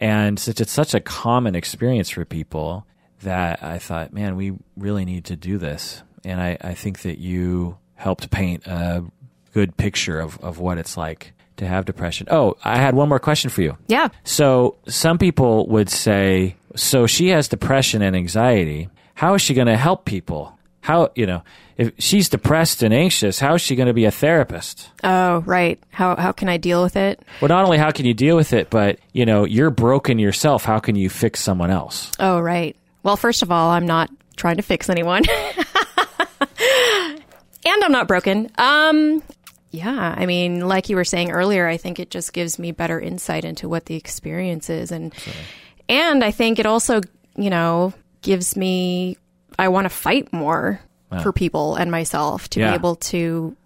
[0.00, 2.86] And since it's such a common experience for people,
[3.22, 6.02] that I thought, man, we really need to do this.
[6.24, 9.04] And I, I think that you helped paint a
[9.58, 12.28] good picture of, of what it's like to have depression.
[12.30, 13.76] Oh, I had one more question for you.
[13.88, 14.06] Yeah.
[14.22, 18.88] So some people would say, so she has depression and anxiety.
[19.14, 20.56] How is she going to help people?
[20.80, 21.42] How, you know,
[21.76, 24.88] if she's depressed and anxious, how is she going to be a therapist?
[25.02, 25.82] Oh, right.
[25.90, 27.20] How how can I deal with it?
[27.40, 30.64] Well, not only how can you deal with it, but, you know, you're broken yourself.
[30.64, 32.12] How can you fix someone else?
[32.20, 32.76] Oh, right.
[33.02, 35.24] Well, first of all, I'm not trying to fix anyone.
[37.66, 38.50] and I'm not broken.
[38.56, 39.20] Um
[39.70, 42.98] yeah, I mean, like you were saying earlier, I think it just gives me better
[42.98, 45.12] insight into what the experience is and
[45.88, 47.00] and I think it also,
[47.36, 47.92] you know,
[48.22, 49.16] gives me
[49.58, 50.80] I want to fight more
[51.22, 52.70] for people and myself to Yeah.
[52.70, 53.56] be able to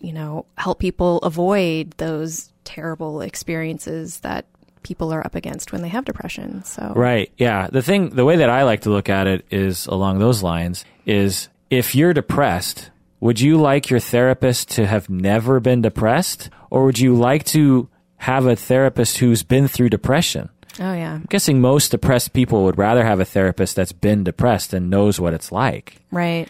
[0.00, 4.44] you know, help people avoid those terrible experiences that
[4.84, 6.62] people are up against when they have depression.
[6.64, 7.32] So Right.
[7.36, 7.66] Yeah.
[7.72, 10.84] The thing, the way that I like to look at it is along those lines
[11.04, 12.90] is if you're depressed,
[13.20, 16.50] would you like your therapist to have never been depressed?
[16.70, 17.88] Or would you like to
[18.18, 20.50] have a therapist who's been through depression?
[20.80, 21.14] Oh yeah.
[21.14, 25.18] I'm guessing most depressed people would rather have a therapist that's been depressed and knows
[25.18, 25.96] what it's like.
[26.10, 26.48] Right.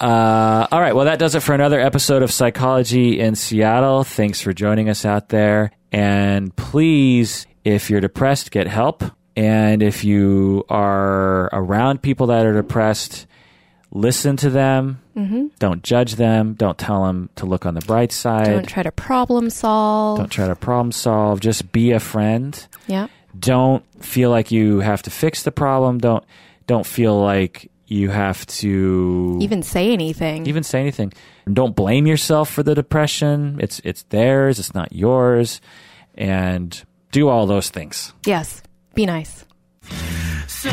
[0.00, 0.94] Uh, all right.
[0.94, 4.04] Well, that does it for another episode of Psychology in Seattle.
[4.04, 5.72] Thanks for joining us out there.
[5.90, 9.02] And please, if you're depressed, get help.
[9.36, 13.26] And if you are around people that are depressed,
[13.96, 15.00] listen to them.
[15.16, 15.46] Mm-hmm.
[15.58, 16.54] Don't judge them.
[16.54, 18.46] Don't tell them to look on the bright side.
[18.46, 20.18] Don't try to problem solve.
[20.18, 21.40] Don't try to problem solve.
[21.40, 22.66] Just be a friend.
[22.86, 23.08] Yeah.
[23.38, 25.98] Don't feel like you have to fix the problem.
[25.98, 26.24] Don't
[26.66, 30.46] don't feel like you have to Even say anything.
[30.46, 31.12] even say anything.
[31.52, 33.58] Don't blame yourself for the depression.
[33.60, 34.58] It's it's theirs.
[34.58, 35.60] It's not yours.
[36.14, 36.82] And
[37.12, 38.12] do all those things.
[38.26, 38.62] yes.
[38.94, 39.44] Be nice.
[40.48, 40.70] So